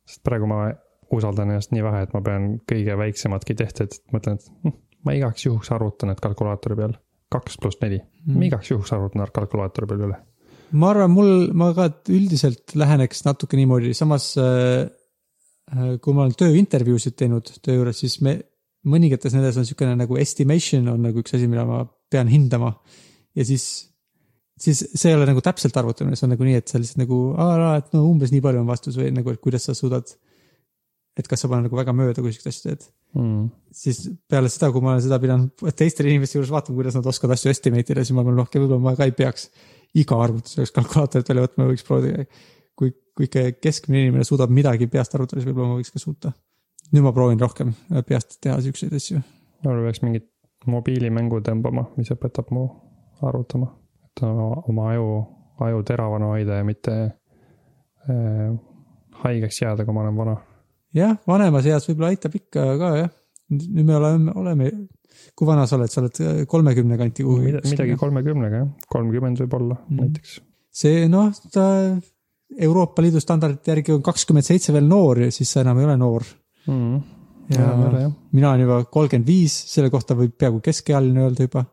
[0.07, 0.69] sest praegu ma
[1.15, 5.47] usaldan ennast nii vähe, et ma pean kõige väiksematki tehted, mõtlen, et hm, ma igaks
[5.47, 6.97] juhuks arvutan need kalkulaatori peal.
[7.33, 7.99] kaks pluss neli,
[8.33, 10.21] ma igaks juhuks arvutan kalkulaatori peal üle.
[10.81, 14.87] ma arvan, mul, ma ka üldiselt läheneks natuke niimoodi, samas äh,
[15.73, 18.39] äh, kui ma olen tööintervjuusid teinud töö juures, siis me,
[18.89, 22.75] mõningates nendes on niisugune nagu estimation on nagu üks asi, mida ma pean hindama.
[23.37, 23.65] ja siis,
[24.59, 27.21] siis see ei ole nagu täpselt arvutamine, see on nagu nii, et sa lihtsalt nagu,
[27.77, 30.11] et no umbes nii palju on vastus või nagu, et kuidas sa suudad.
[31.19, 32.85] Et kas sa pole nagu väga mööda, kui siukseid asju teed
[33.19, 33.49] mm..
[33.75, 37.35] siis peale seda, kui ma olen seda pidanud teistele inimeste juures vaatama, kuidas nad oskavad
[37.37, 39.49] asju estimate ida, siis ma arvan, noh, võib-olla ma ka ei peaks
[39.99, 42.27] iga arvutuse jaoks kalkulaatorit välja võtma, võiks proovida.
[42.79, 46.33] kui, kui ikka keskmine inimene suudab midagi peast arvutada, siis võib-olla ma võiks ka suuta.
[46.93, 47.75] nüüd ma proovin rohkem
[48.07, 49.23] peast teha siukseid asju.
[49.65, 50.29] võib-olla peaks mingit
[50.69, 52.69] mobiilimängu tõmbama, mis õpetab mu
[53.27, 53.73] arvutama.
[54.07, 55.09] et oma aju,
[55.67, 58.53] aju teravana hoida ja mitte äh,
[59.25, 60.37] haigeks jääda, kui ma olen vana.
[60.99, 63.11] jah, vanemas eas võib-olla aitab ikka ka jah.
[63.55, 64.71] nüüd me oleme, oleme,
[65.39, 67.57] kui vana sa oled, sa oled kolmekümne kanti kuhugi.
[67.73, 70.01] midagi kolmekümnega jah, kolmkümmend võib-olla mm.
[70.03, 70.39] näiteks.
[70.83, 71.69] see noh, ta
[72.69, 75.97] Euroopa Liidu standardite järgi on kakskümmend seitse veel noor ja siis sa enam ei ole
[76.01, 76.25] noor.
[76.69, 77.01] Mm.
[77.53, 77.67] ja
[78.05, 78.15] jah.
[78.33, 81.65] mina olen juba kolmkümmend viis, selle kohta võib peaaegu keskealine öelda juba.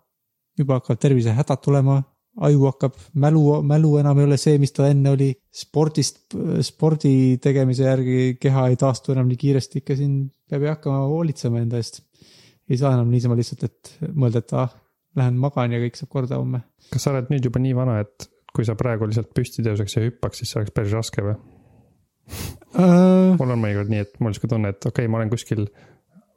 [0.56, 1.98] juba hakkavad tervisehädad tulema,
[2.44, 5.30] aju hakkab, mälu, mälu enam ei ole see, mis ta enne oli.
[5.56, 6.36] spordist,
[6.68, 10.18] spordi tegemise järgi keha ei taastu enam nii kiiresti, ikka siin
[10.50, 12.02] peab ju hakkama hoolitsema enda eest.
[12.70, 14.72] ei saa enam niisama lihtsalt, et mõelda, et ah,
[15.16, 16.66] lähen magan ja kõik saab korda homme.
[16.92, 20.06] kas sa oled nüüd juba nii vana, et kui sa praegu lihtsalt püsti tõuseks ja
[20.06, 21.38] hüppaks, siis see oleks päris raske või?
[22.76, 25.68] mul on mõnikord nii, et mul on sihuke tunne, et okei okay,, ma olen kuskil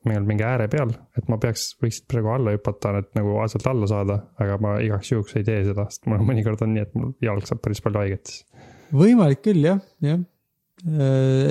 [0.08, 3.88] mingi, mingi ääre peal, et ma peaks, võiks praegu alla hüpata, et nagu sealt alla
[3.90, 7.14] saada, aga ma igaks juhuks ei tee seda, sest mul mõnikord on nii, et mul
[7.24, 8.34] jalg saab päris palju haiget.
[8.96, 10.20] võimalik küll jah, jah.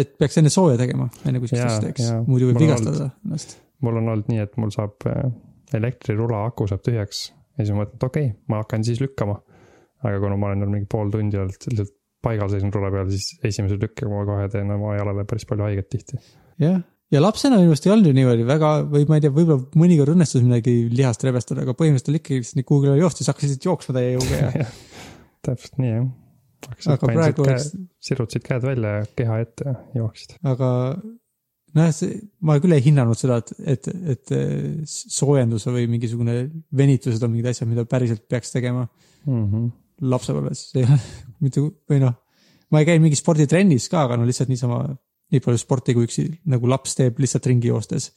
[0.02, 3.60] et peaks enne sooja tegema, enne kui siukest asja teeks muidu võib vigastada ennast.
[3.86, 5.28] mul on olnud nii, et mul saab äh,
[5.78, 7.28] elektrirula aku saab tühjaks
[7.58, 9.40] ja siis ma mõtlen, et okei okay,, ma hakkan siis lükkama.
[10.06, 13.38] aga kuna ma olen olnud mingi pool tundi olnud lihtsalt paigal seisnud rula peal, siis
[13.46, 16.20] esimese lükkega ma kohe teen oma jalale päris palju haiget tihti.
[16.62, 16.80] jah,
[17.14, 20.14] ja lapsena minu arust ei olnud ju niimoodi väga või ma ei tea, võib-olla mõnikord
[20.16, 24.42] õnnestus midagi lihast rebestada, aga põhimõtteliselt ikkagi lihtsalt nii kuhugile joostes, hakkasid jooksma täie jõuga
[24.42, 24.66] ja
[25.48, 26.10] täpselt nii jah.
[26.96, 27.72] aga praegu oleks,
[28.10, 30.38] sirutasid käed välja ja keha ette ja jooksid.
[30.44, 30.70] aga
[31.78, 34.38] nojah, see, ma küll ei hinnanud seda, et, et, et
[34.92, 36.40] soojenduse või mingisugune
[36.76, 38.88] venitused on mingid asjad, mida päriselt peaks tegema
[39.28, 39.72] Mm -hmm.
[40.02, 41.00] lapsepõlves, see ei ole
[41.44, 42.16] mitte, või noh,
[42.72, 44.80] ma ei käinud mingis sporditrennis ka, aga no lihtsalt niisama
[45.34, 48.12] nii palju sporti, kui üks nagu laps teeb lihtsalt ringi joostes.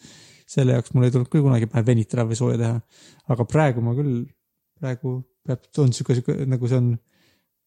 [0.50, 2.80] selle jaoks mul ei tulnud küll kunagi pähe venitada või sooja teha.
[3.34, 4.24] aga praegu ma küll,
[4.80, 6.90] praegu peab, on sihuke, sihuke nagu see on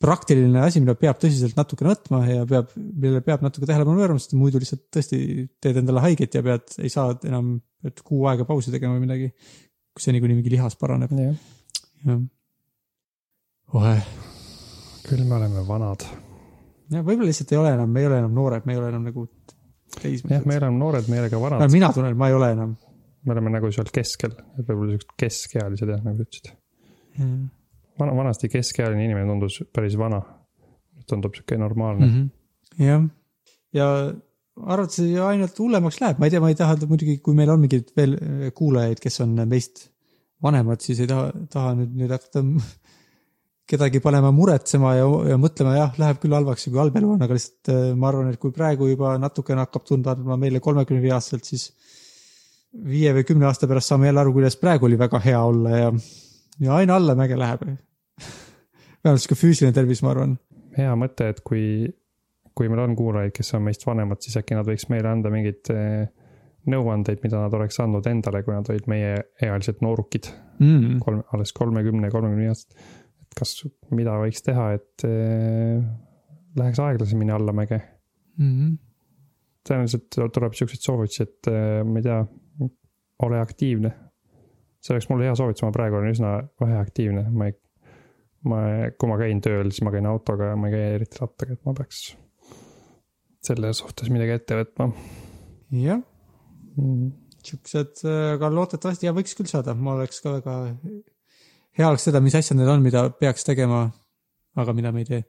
[0.03, 4.35] praktiline asi, mida peab tõsiselt natukene võtma ja peab, millele peab natuke tähelepanu pöörama, sest
[4.35, 5.19] muidu lihtsalt tõesti
[5.63, 9.31] teed endale haiget ja pead, ei saa enam, pead kuu aega pausi tegema või midagi.
[9.99, 12.19] seni, kuni mingi lihas paraneb, jah,
[13.77, 13.95] ohe
[15.07, 16.22] küll me oleme vanad.
[16.91, 19.05] Ja võib-olla lihtsalt ei ole enam, me ei ole enam noored, me ei ole enam
[19.07, 20.57] nagu jah, teismelised me.
[20.57, 22.75] oleme noored, me ei ole ka no vanad, mina tunnen, ma ei ole enam.
[23.23, 26.53] me oleme nagu seal keskel, et võib-olla siuksed keskealised jah, nagu sa ütlesid.
[28.01, 30.21] vana, vanasti keskealine inimene tundus päris vana.
[31.09, 32.13] tundub sihuke normaalne mm.
[32.13, 32.85] -hmm.
[32.85, 33.07] jah,
[33.75, 33.87] ja
[34.55, 37.63] arvad, see ainult hullemaks läheb, ma ei tea, ma ei taha muidugi, kui meil on
[37.63, 39.89] mingeid veel äh, kuulajaid, kes on meist
[40.43, 42.43] vanemad, siis ei taha, taha nüüd, nüüd hakata
[43.69, 47.37] kedagi panema muretsema ja, ja mõtlema, jah, läheb küll halvaks kui halb elu on, aga
[47.37, 51.13] lihtsalt äh, ma arvan, et kui praegu juba natukene hakkab tunda andma meile kolmekümne viie
[51.15, 51.69] aastaselt, siis
[52.73, 55.91] viie või kümne aasta pärast saame jälle aru, kuidas praegu oli väga hea olla ja,
[56.65, 57.67] ja aina allamäge läheb.
[59.03, 60.37] vähemalt sihuke füüsiline tervis, ma arvan.
[60.77, 61.63] hea mõte, et kui,
[62.55, 65.71] kui meil on kuulajaid, kes on meist vanemad, siis äkki nad võiks meile anda mingeid
[65.71, 66.07] eh,
[66.73, 70.99] nõuandeid, mida nad oleks andnud endale, kui nad olid meieealised noorukid, Mm.
[71.01, 72.91] kolm, alles kolmekümne, kolmekümne aastased.
[73.37, 73.55] kas,
[73.95, 75.81] mida võiks teha, et eh,
[76.59, 77.81] läheks aeglasemini allamäge.
[78.37, 78.77] Mm -hmm.
[79.69, 82.21] tõenäoliselt tuleb siukseid soovitusi, et eh, ma ei tea,
[83.23, 83.93] ole aktiivne.
[84.83, 87.53] see oleks mulle hea soovitus, ma praegu olen üsna vähe aktiivne, ma ei,
[88.43, 88.57] ma,
[88.99, 91.65] kui ma käin tööl, siis ma käin autoga ja ma ei käi eriti rattaga, et
[91.65, 92.01] ma peaks
[93.47, 94.89] selle suhtes midagi ette võtma
[95.71, 96.01] jah,
[96.75, 97.11] mm..
[97.43, 98.03] siuksed,
[98.35, 100.57] aga loodetavasti ja võiks küll saada, ma oleks ka väga
[101.77, 103.85] hea oleks seda, mis asjad need on, mida peaks tegema,
[104.59, 105.23] aga mida me ei tee.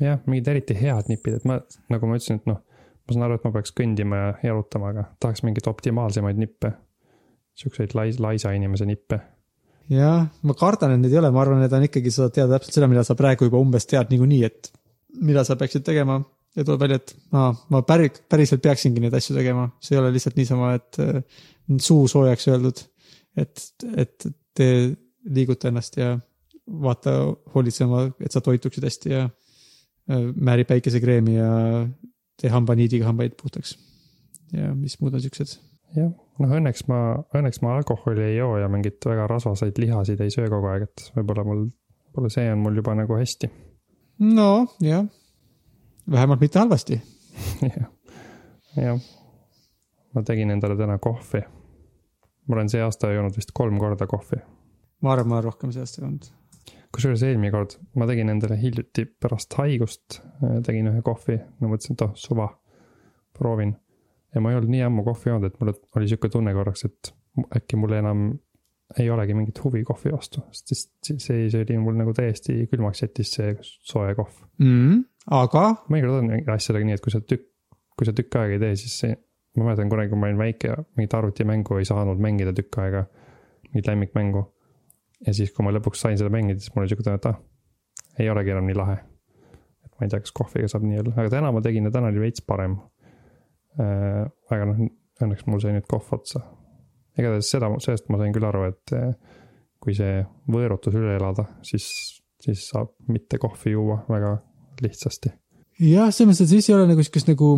[0.00, 1.58] jah, mingid eriti head nipid, et ma,
[1.92, 5.04] nagu ma ütlesin, et noh, ma saan aru, et ma peaks kõndima ja jalutama, aga
[5.20, 6.72] tahaks mingeid optimaalsemaid nippe.
[7.60, 9.20] siukseid lais-, laisa inimese nippe.
[9.90, 12.78] jah, ma kardan, et need ei ole, ma arvan, need on ikkagi, sa tead täpselt
[12.78, 14.70] seda, mida sa praegu juba umbes tead niikuinii, et
[15.26, 16.20] mida sa peaksid tegema
[16.56, 20.14] ja tuleb välja, et aa, ma päri-, päriselt peaksingi neid asju tegema, see ei ole
[20.14, 21.20] lihtsalt niisama, et äh,
[21.82, 22.82] suu soojaks öeldud.
[23.38, 23.62] et,
[23.96, 24.70] et te
[25.24, 26.18] liiguta ennast ja
[26.82, 27.10] vaata
[27.54, 31.50] hoolitsema, et sa toituksid hästi ja äh, määri päikesekreemi ja
[32.40, 33.78] tee hambaniidiga hambaid puhtaks.
[34.52, 35.58] ja mis muud on siuksed.
[35.96, 37.00] jah, noh õnneks ma,
[37.36, 41.06] õnneks ma alkoholi ei joo ja mingit väga rasvaseid lihasid ei söö kogu aeg, et
[41.16, 41.64] võib-olla mul,
[42.10, 43.50] võib-olla see on mul juba nagu hästi.
[44.36, 44.50] no
[44.84, 45.06] jah,
[46.10, 47.00] vähemalt mitte halvasti.
[47.70, 47.90] jah,
[48.76, 49.02] jah.
[50.14, 51.42] ma tegin endale täna kohvi.
[52.46, 54.40] ma olen see aasta joonud vist kolm korda kohvi.
[55.00, 56.30] Ma arvan, ma olen rohkem sellest joonud.
[56.94, 60.20] kusjuures eelmine kord ma tegin endale hiljuti pärast haigust,
[60.66, 62.48] tegin ühe kohvi, no mõtlesin, et oh, suva,
[63.36, 63.76] proovin.
[64.34, 67.12] ja ma ei olnud nii ammu kohvi joonud, et mul oli sihuke tunne korraks, et
[67.56, 68.30] äkki mul enam
[68.98, 73.04] ei olegi mingit huvi kohvi vastu, sest see, see, see oli mul nagu täiesti külmaks
[73.04, 74.42] jättis see soe kohv.
[74.58, 75.02] mm,.
[75.36, 77.46] aga mõnikord on asjadega nii, et kui sa tükk,
[77.98, 79.18] kui sa tükk aega ei tee, siis see,
[79.58, 83.04] ma mäletan kunagi, kui ma olin väike ja mingit arvutimängu ei saanud mängida tükk aega,
[83.70, 84.44] mingit lemmikmängu.
[85.26, 87.40] Ja siis, kui ma lõpuks sain seda mängida, siis mul oli siuke tunne, et ah,
[88.20, 88.96] ei olegi enam nii lahe.
[89.86, 92.12] et ma ei tea, kas kohviga saab nii olla, aga täna ma tegin ja täna
[92.12, 92.78] oli veits parem.
[93.78, 94.80] aga noh,
[95.20, 96.42] õnneks mul sai nüüd kohv otsa.
[97.18, 99.12] igatahes seda, sellest ma sain küll aru, et eh,
[99.80, 101.86] kui see võõrutus üle elada, siis,
[102.40, 104.38] siis saab mitte kohvi juua väga
[104.80, 105.32] lihtsasti
[105.80, 107.54] jah, selles mõttes, et siis ei ole nagu siukest nagu,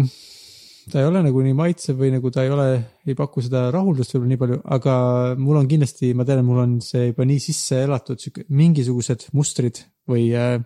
[0.91, 2.67] ta ei ole nagu nii maitsev või nagu ta ei ole,
[3.07, 4.95] ei paku seda rahuldust võib-olla nii palju, aga
[5.39, 9.85] mul on kindlasti, ma tean, mul on see juba nii sisse elatud sihuke mingisugused mustrid
[10.11, 10.57] või äh,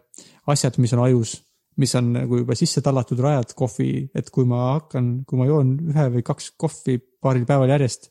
[0.53, 1.37] asjad, mis on ajus,
[1.83, 5.77] mis on nagu juba sisse tallatud rajad kohvi, et kui ma hakkan, kui ma joon
[5.93, 8.09] ühe või kaks kohvi paaril päeval järjest,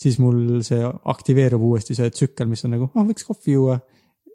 [0.00, 3.78] siis mul see aktiveerub uuesti see tsükkel, mis on nagu, ah võiks kohvi juua.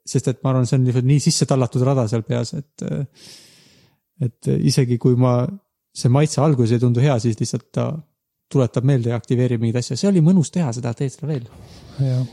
[0.09, 3.03] sest et ma arvan, see on lihtsalt nii sisse tallatud rada seal peas, et äh,
[4.19, 5.43] et isegi kui ma,
[5.99, 7.89] see maitse alguses ei tundu hea, siis lihtsalt ta
[8.51, 11.49] tuletab meelde ja aktiveerib mingeid asju, see oli mõnus teha seda, teed seda veel.
[12.01, 12.23] jah,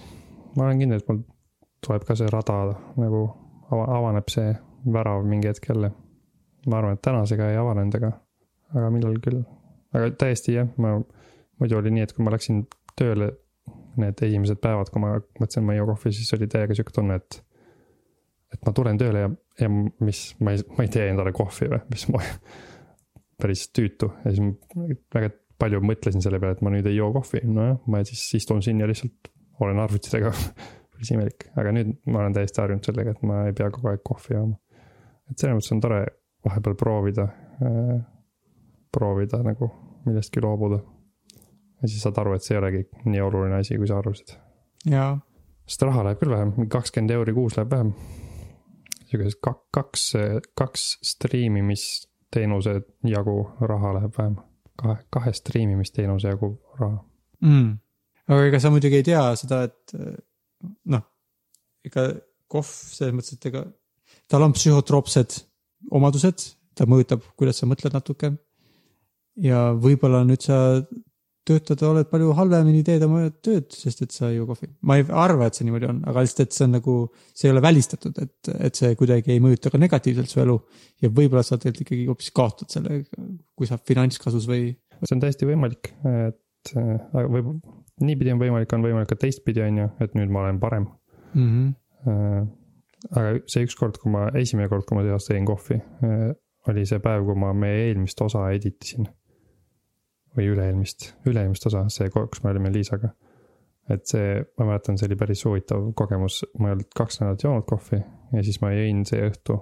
[0.57, 1.23] ma olen kindel, et mul
[1.85, 2.61] tuleb ka see rada
[2.97, 3.23] nagu
[3.71, 4.55] ava- avaneb see
[4.93, 5.93] värav mingi hetk jälle.
[6.67, 8.12] ma arvan, et tänasega ei avanenud, aga,
[8.75, 9.43] aga millal küll.
[9.95, 10.97] aga täiesti jah, ma
[11.61, 12.64] muidu oli nii, et kui ma läksin
[12.99, 13.33] tööle
[13.97, 17.21] need esimesed päevad, kui ma mõtlesin, ma ei joo kohvi, siis oli täiega sihuke tunne,
[17.21, 17.43] et
[18.55, 21.81] et ma tulen tööle ja, ja mis, ma ei, ma ei tee endale kohvi või,
[21.91, 22.23] mis ma
[23.41, 25.30] päris tüütu ja siis ma väga
[25.61, 28.80] palju mõtlesin selle peale, et ma nüüd ei joo kohvi, nojah, ma siis istun siin
[28.82, 29.30] ja lihtsalt
[29.64, 30.32] olen arvuti taga.
[30.97, 34.01] päris imelik, aga nüüd ma olen täiesti harjunud sellega, et ma ei pea kogu aeg
[34.07, 34.57] kohvi jooma.
[35.28, 35.99] et selles mõttes on tore
[36.47, 37.26] vahepeal proovida
[37.61, 37.99] äh,,
[38.95, 39.68] proovida nagu
[40.07, 40.80] millestki loobuda.
[41.82, 44.37] ja siis saad aru, et see ei olegi nii oluline asi, kui sa arvasid.
[44.89, 45.11] ja
[45.66, 47.93] sest raha läheb küll vähem, kakskümmend euri kuus läheb vähem.
[49.11, 50.11] siukesed kak-, kaks,
[50.57, 50.89] kaks
[52.31, 54.37] striimimisteenuse jagu raha läheb vähem.
[54.77, 57.05] kahe, kahe striimimisteenuse jagu raha.
[57.41, 57.77] mm..
[58.29, 60.14] aga ega sa muidugi ei tea seda, et äh,
[60.93, 61.05] noh,
[61.87, 62.09] ega
[62.51, 63.64] kohv selles mõttes, et ega
[64.31, 65.39] tal on psühhotroopsed
[65.97, 68.33] omadused, ta mõjutab, kuidas sa mõtled natuke.
[69.37, 70.59] ja võib-olla nüüd sa
[71.47, 74.69] töötad, oled palju halvemini teed oma tööd, sest et sa ei joo kohvi.
[74.89, 76.97] ma ei arva, et see niimoodi on, aga lihtsalt, et see on nagu,
[77.33, 80.59] see ei ole välistatud, et, et see kuidagi ei mõjuta ka negatiivselt su elu.
[81.05, 83.01] ja võib-olla sa tegelikult ikkagi hoopis kaotad selle,
[83.55, 84.75] kui sa finantskasus või.
[85.03, 85.93] see on täiesti võimalik,
[86.27, 87.57] et äh, aga võib,
[88.03, 90.89] niipidi on võimalik, on võimalik ka teistpidi, on ju, et nüüd ma olen parem
[91.37, 91.75] Mm -hmm.
[92.09, 92.47] Äh,
[93.11, 95.79] aga see ükskord, kui ma, esimene kord, kui ma tehas tegin kohvi,
[96.71, 99.09] oli see päev, kui ma meie eelmist osa editisin.
[100.37, 103.12] Või üle-eelmist, üle-eelmist osa, see, kus me olime Liisaga.
[103.91, 107.66] et see, ma mäletan, see oli päris huvitav kogemus, ma ei olnud kaks nädalat joonud
[107.70, 108.01] kohvi
[108.34, 109.61] ja siis ma jõin see õhtu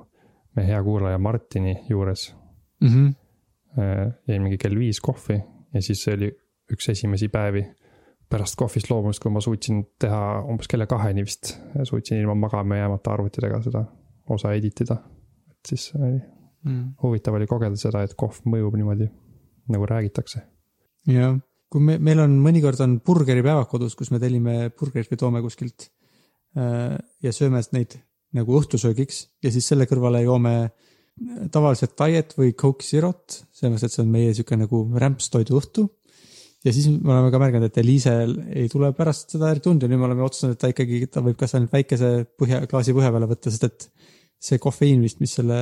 [0.57, 2.35] meie hea kuulaja Martini juures.
[2.81, 4.13] Mm -hmm.
[4.29, 5.43] jõin mingi kell viis kohvi
[5.75, 6.31] ja siis see oli
[6.73, 7.67] üks esimesi päevi
[8.31, 13.13] pärast kohvist loobumist, kui ma suutsin teha umbes kella kaheni vist, suutsin ilma magama jäämata
[13.13, 13.85] arvuti taga seda
[14.29, 14.97] osa edit ida.
[15.51, 16.21] et siis oli
[16.65, 16.95] Mm.
[17.03, 19.11] huvitav oli kogeda seda, et kohv mõjub niimoodi
[19.69, 20.41] nagu räägitakse.
[21.11, 21.37] jah,
[21.73, 25.91] kui me, meil on mõnikord on burgeripäevad kodus, kus me tellime burgerit või toome kuskilt.
[26.55, 27.97] ja sööme neid
[28.35, 30.71] nagu õhtusöögiks ja siis selle kõrvale joome
[31.55, 35.89] tavaliselt diet või coke zerot, selles mõttes, et see on meie sihuke nagu rämpstoidu õhtu.
[36.65, 39.91] ja siis me oleme ka märganud, et Eliisel ei tule pärast seda eriti und ja
[39.91, 43.13] nüüd me oleme otsustanud, et ta ikkagi, ta võib kas ainult väikese põhja, klaasi põhja
[43.15, 43.89] peale võtta, sest et
[44.43, 45.61] see kofeiin vist, mis selle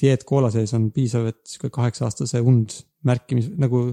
[0.00, 2.74] dieetkoola sees on piisav, et sihuke kaheksa aastase und
[3.06, 3.86] märkimis nagu,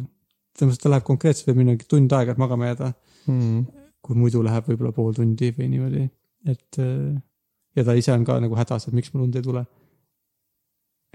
[0.58, 2.94] selles mõttes, ta läheb konkreetselt veel mingi tund aega, et magama jääda.
[3.28, 3.66] Mm.
[4.08, 6.06] kui muidu läheb võib-olla pool tundi või niimoodi,
[6.48, 7.18] et äh,
[7.76, 9.66] ja ta ise on ka nagu hädas, et miks mul und ei tule.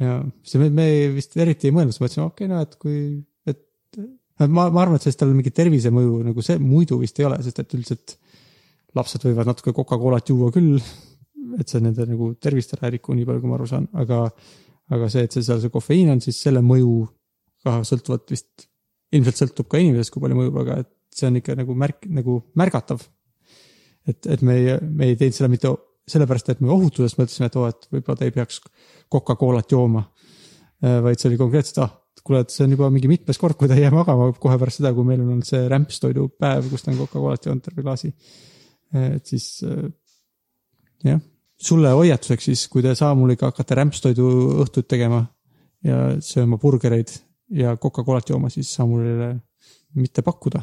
[0.02, 2.98] ja see me, me vist eriti ei mõelnud, siis mõtlesime, okei okay,, no et kui,
[3.48, 7.38] et ma, ma arvan, et sellest tal mingit tervisemõju nagu see muidu vist ei ole,
[7.44, 8.16] sest et üldiselt
[8.98, 10.76] lapsed võivad natuke Coca-Colat juua küll
[11.60, 14.24] et see nende nagu tervist ära ei riku, nii palju kui ma aru saan, aga,
[14.92, 16.96] aga see, et see seal see kofeiin on, siis selle mõju
[17.62, 18.68] ka sõltuvalt vist,
[19.12, 22.38] ilmselt sõltub ka inimesest, kui palju mõjub, aga et see on ikka nagu märk, nagu
[22.58, 23.02] märgatav.
[24.08, 25.72] et, et me ei, me ei teinud seda mitte
[26.10, 28.60] sellepärast, et me ohutusest mõtlesime, et oo, et võib-olla ta ei peaks
[29.12, 30.04] Coca-Colat jooma.
[30.82, 31.92] vaid see oli konkreetselt, ah,
[32.26, 34.80] kuule, et see on juba mingi mitmes kord, kui ta ei jää magama kohe pärast
[34.80, 38.10] seda, kui meil on olnud see rämpstoidupäev, kus ta on Coca-Colat joonud terve klaasi.
[38.92, 39.62] et siis
[41.06, 41.20] jah,
[41.62, 44.26] sulle hoiatuseks siis, kui te Saamuliga hakkate rämpstoidu
[44.64, 45.22] õhtut tegema
[45.86, 47.14] ja sööma burgereid
[47.52, 49.34] ja Coca-Colat jooma, siis Saamulile
[49.98, 50.62] mitte pakkuda.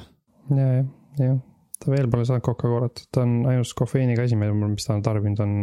[0.56, 0.86] ja, jah,
[1.22, 1.40] jah,
[1.80, 5.56] ta veel pole saanud Coca-Colat, ta on ainus kofeiiniga asi, mis ta on tarbinud, on,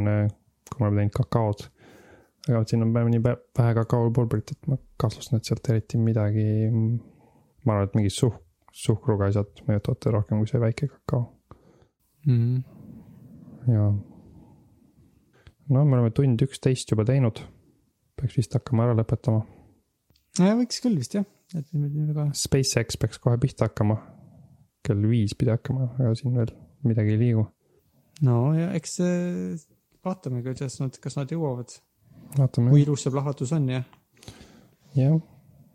[0.70, 1.68] kui me oleme teinud kakaod.
[2.49, 6.47] aga vot siin on nii vähe kakaopulbrit, et ma kahtlustan, et sealt eriti midagi.
[7.66, 8.39] ma arvan, et mingid suh-,
[8.77, 11.24] suhkruga asjad mõjutavad rohkem kui see väike kakao
[12.27, 12.62] mm..
[13.72, 13.87] ja.
[15.68, 17.41] no me oleme tund üksteist juba teinud.
[18.16, 19.45] peaks vist hakkama ära lõpetama.
[20.37, 22.28] Võiks küll vist jah, et niimoodi väga.
[22.37, 23.99] SpaceX peaks kohe pihta hakkama.
[24.87, 26.53] kell viis pidi hakkama, aga siin veel
[26.87, 27.47] midagi ei liigu.
[28.26, 29.66] no ja eks äh,
[30.07, 31.74] vaatame, kuidas nad, kas nad jõuavad,
[32.37, 32.82] kui.
[32.82, 33.82] ilus see plahvatus on ja
[34.97, 35.16] jah,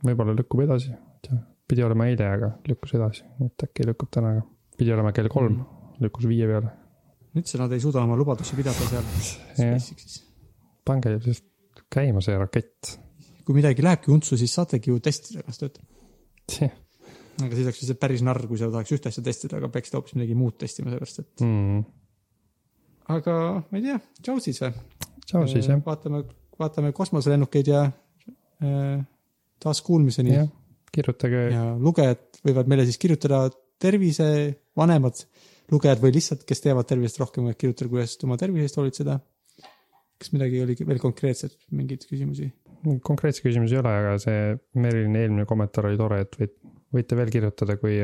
[0.05, 0.93] võib-olla lükkub edasi,
[1.69, 4.45] pidi olema eile, aga lükkus edasi, nii et äkki lükkub täna ka.
[4.79, 5.61] pidi olema kell kolm,
[6.03, 6.73] lükkus viie peale.
[7.37, 9.07] üldse nad ei suuda oma lubadusi pidada seal
[9.61, 9.89] Jah.
[10.85, 12.95] Pange lihtsalt käima see rakett.
[13.45, 15.85] Kui midagi lähebki untsu, siis saategi ju testida, kas töötab.
[17.41, 20.17] aga siis oleks lihtsalt päris narr, kui sa tahaks ühte asja testida, aga peaksid hoopis
[20.17, 21.45] midagi muud testima, sellepärast et.
[21.45, 21.83] mm..
[23.17, 24.73] aga ma ei tea, tšau siis või?
[25.25, 26.23] tšau siis jah, vaatame,
[26.59, 29.01] vaatame kosmoselennukeid ja äh,
[29.61, 30.41] taas kuulmiseni
[30.91, 33.45] kirjutage ja lugejad võivad meile siis kirjutada
[33.81, 34.27] tervise,
[34.77, 35.23] vanemad
[35.71, 39.19] lugejad või lihtsalt, kes teavad tervisest rohkem, võivad kirjutada, kuidas oma tervise eest hoolitseda.
[40.21, 42.51] kas midagi oli veel konkreetset, mingeid küsimusi?
[43.03, 47.33] Konkreetseid küsimusi ei ole, aga see Merilini eelmine kommentaar oli tore, et võite, võite veel
[47.33, 47.97] kirjutada, kui,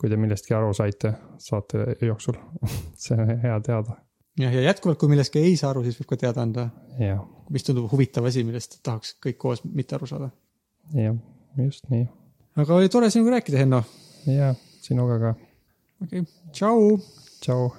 [0.00, 2.38] kui te millestki aru saite saate jooksul.
[3.04, 3.98] see on hea teada.
[4.40, 6.68] jah, ja jätkuvalt, kui millestki ei saa aru, siis võib ka teada anda,
[7.54, 10.30] mis tundub huvitav asi, millest tahaks kõik koos mitte aru saada.
[10.96, 11.16] jah,
[11.60, 12.08] just nii.
[12.60, 13.84] aga oli tore sinuga rääkida, Henno.
[14.30, 14.52] ja
[14.84, 15.38] sinuga ka,
[16.04, 17.00] okei okay., tšau.
[17.40, 17.72] tšau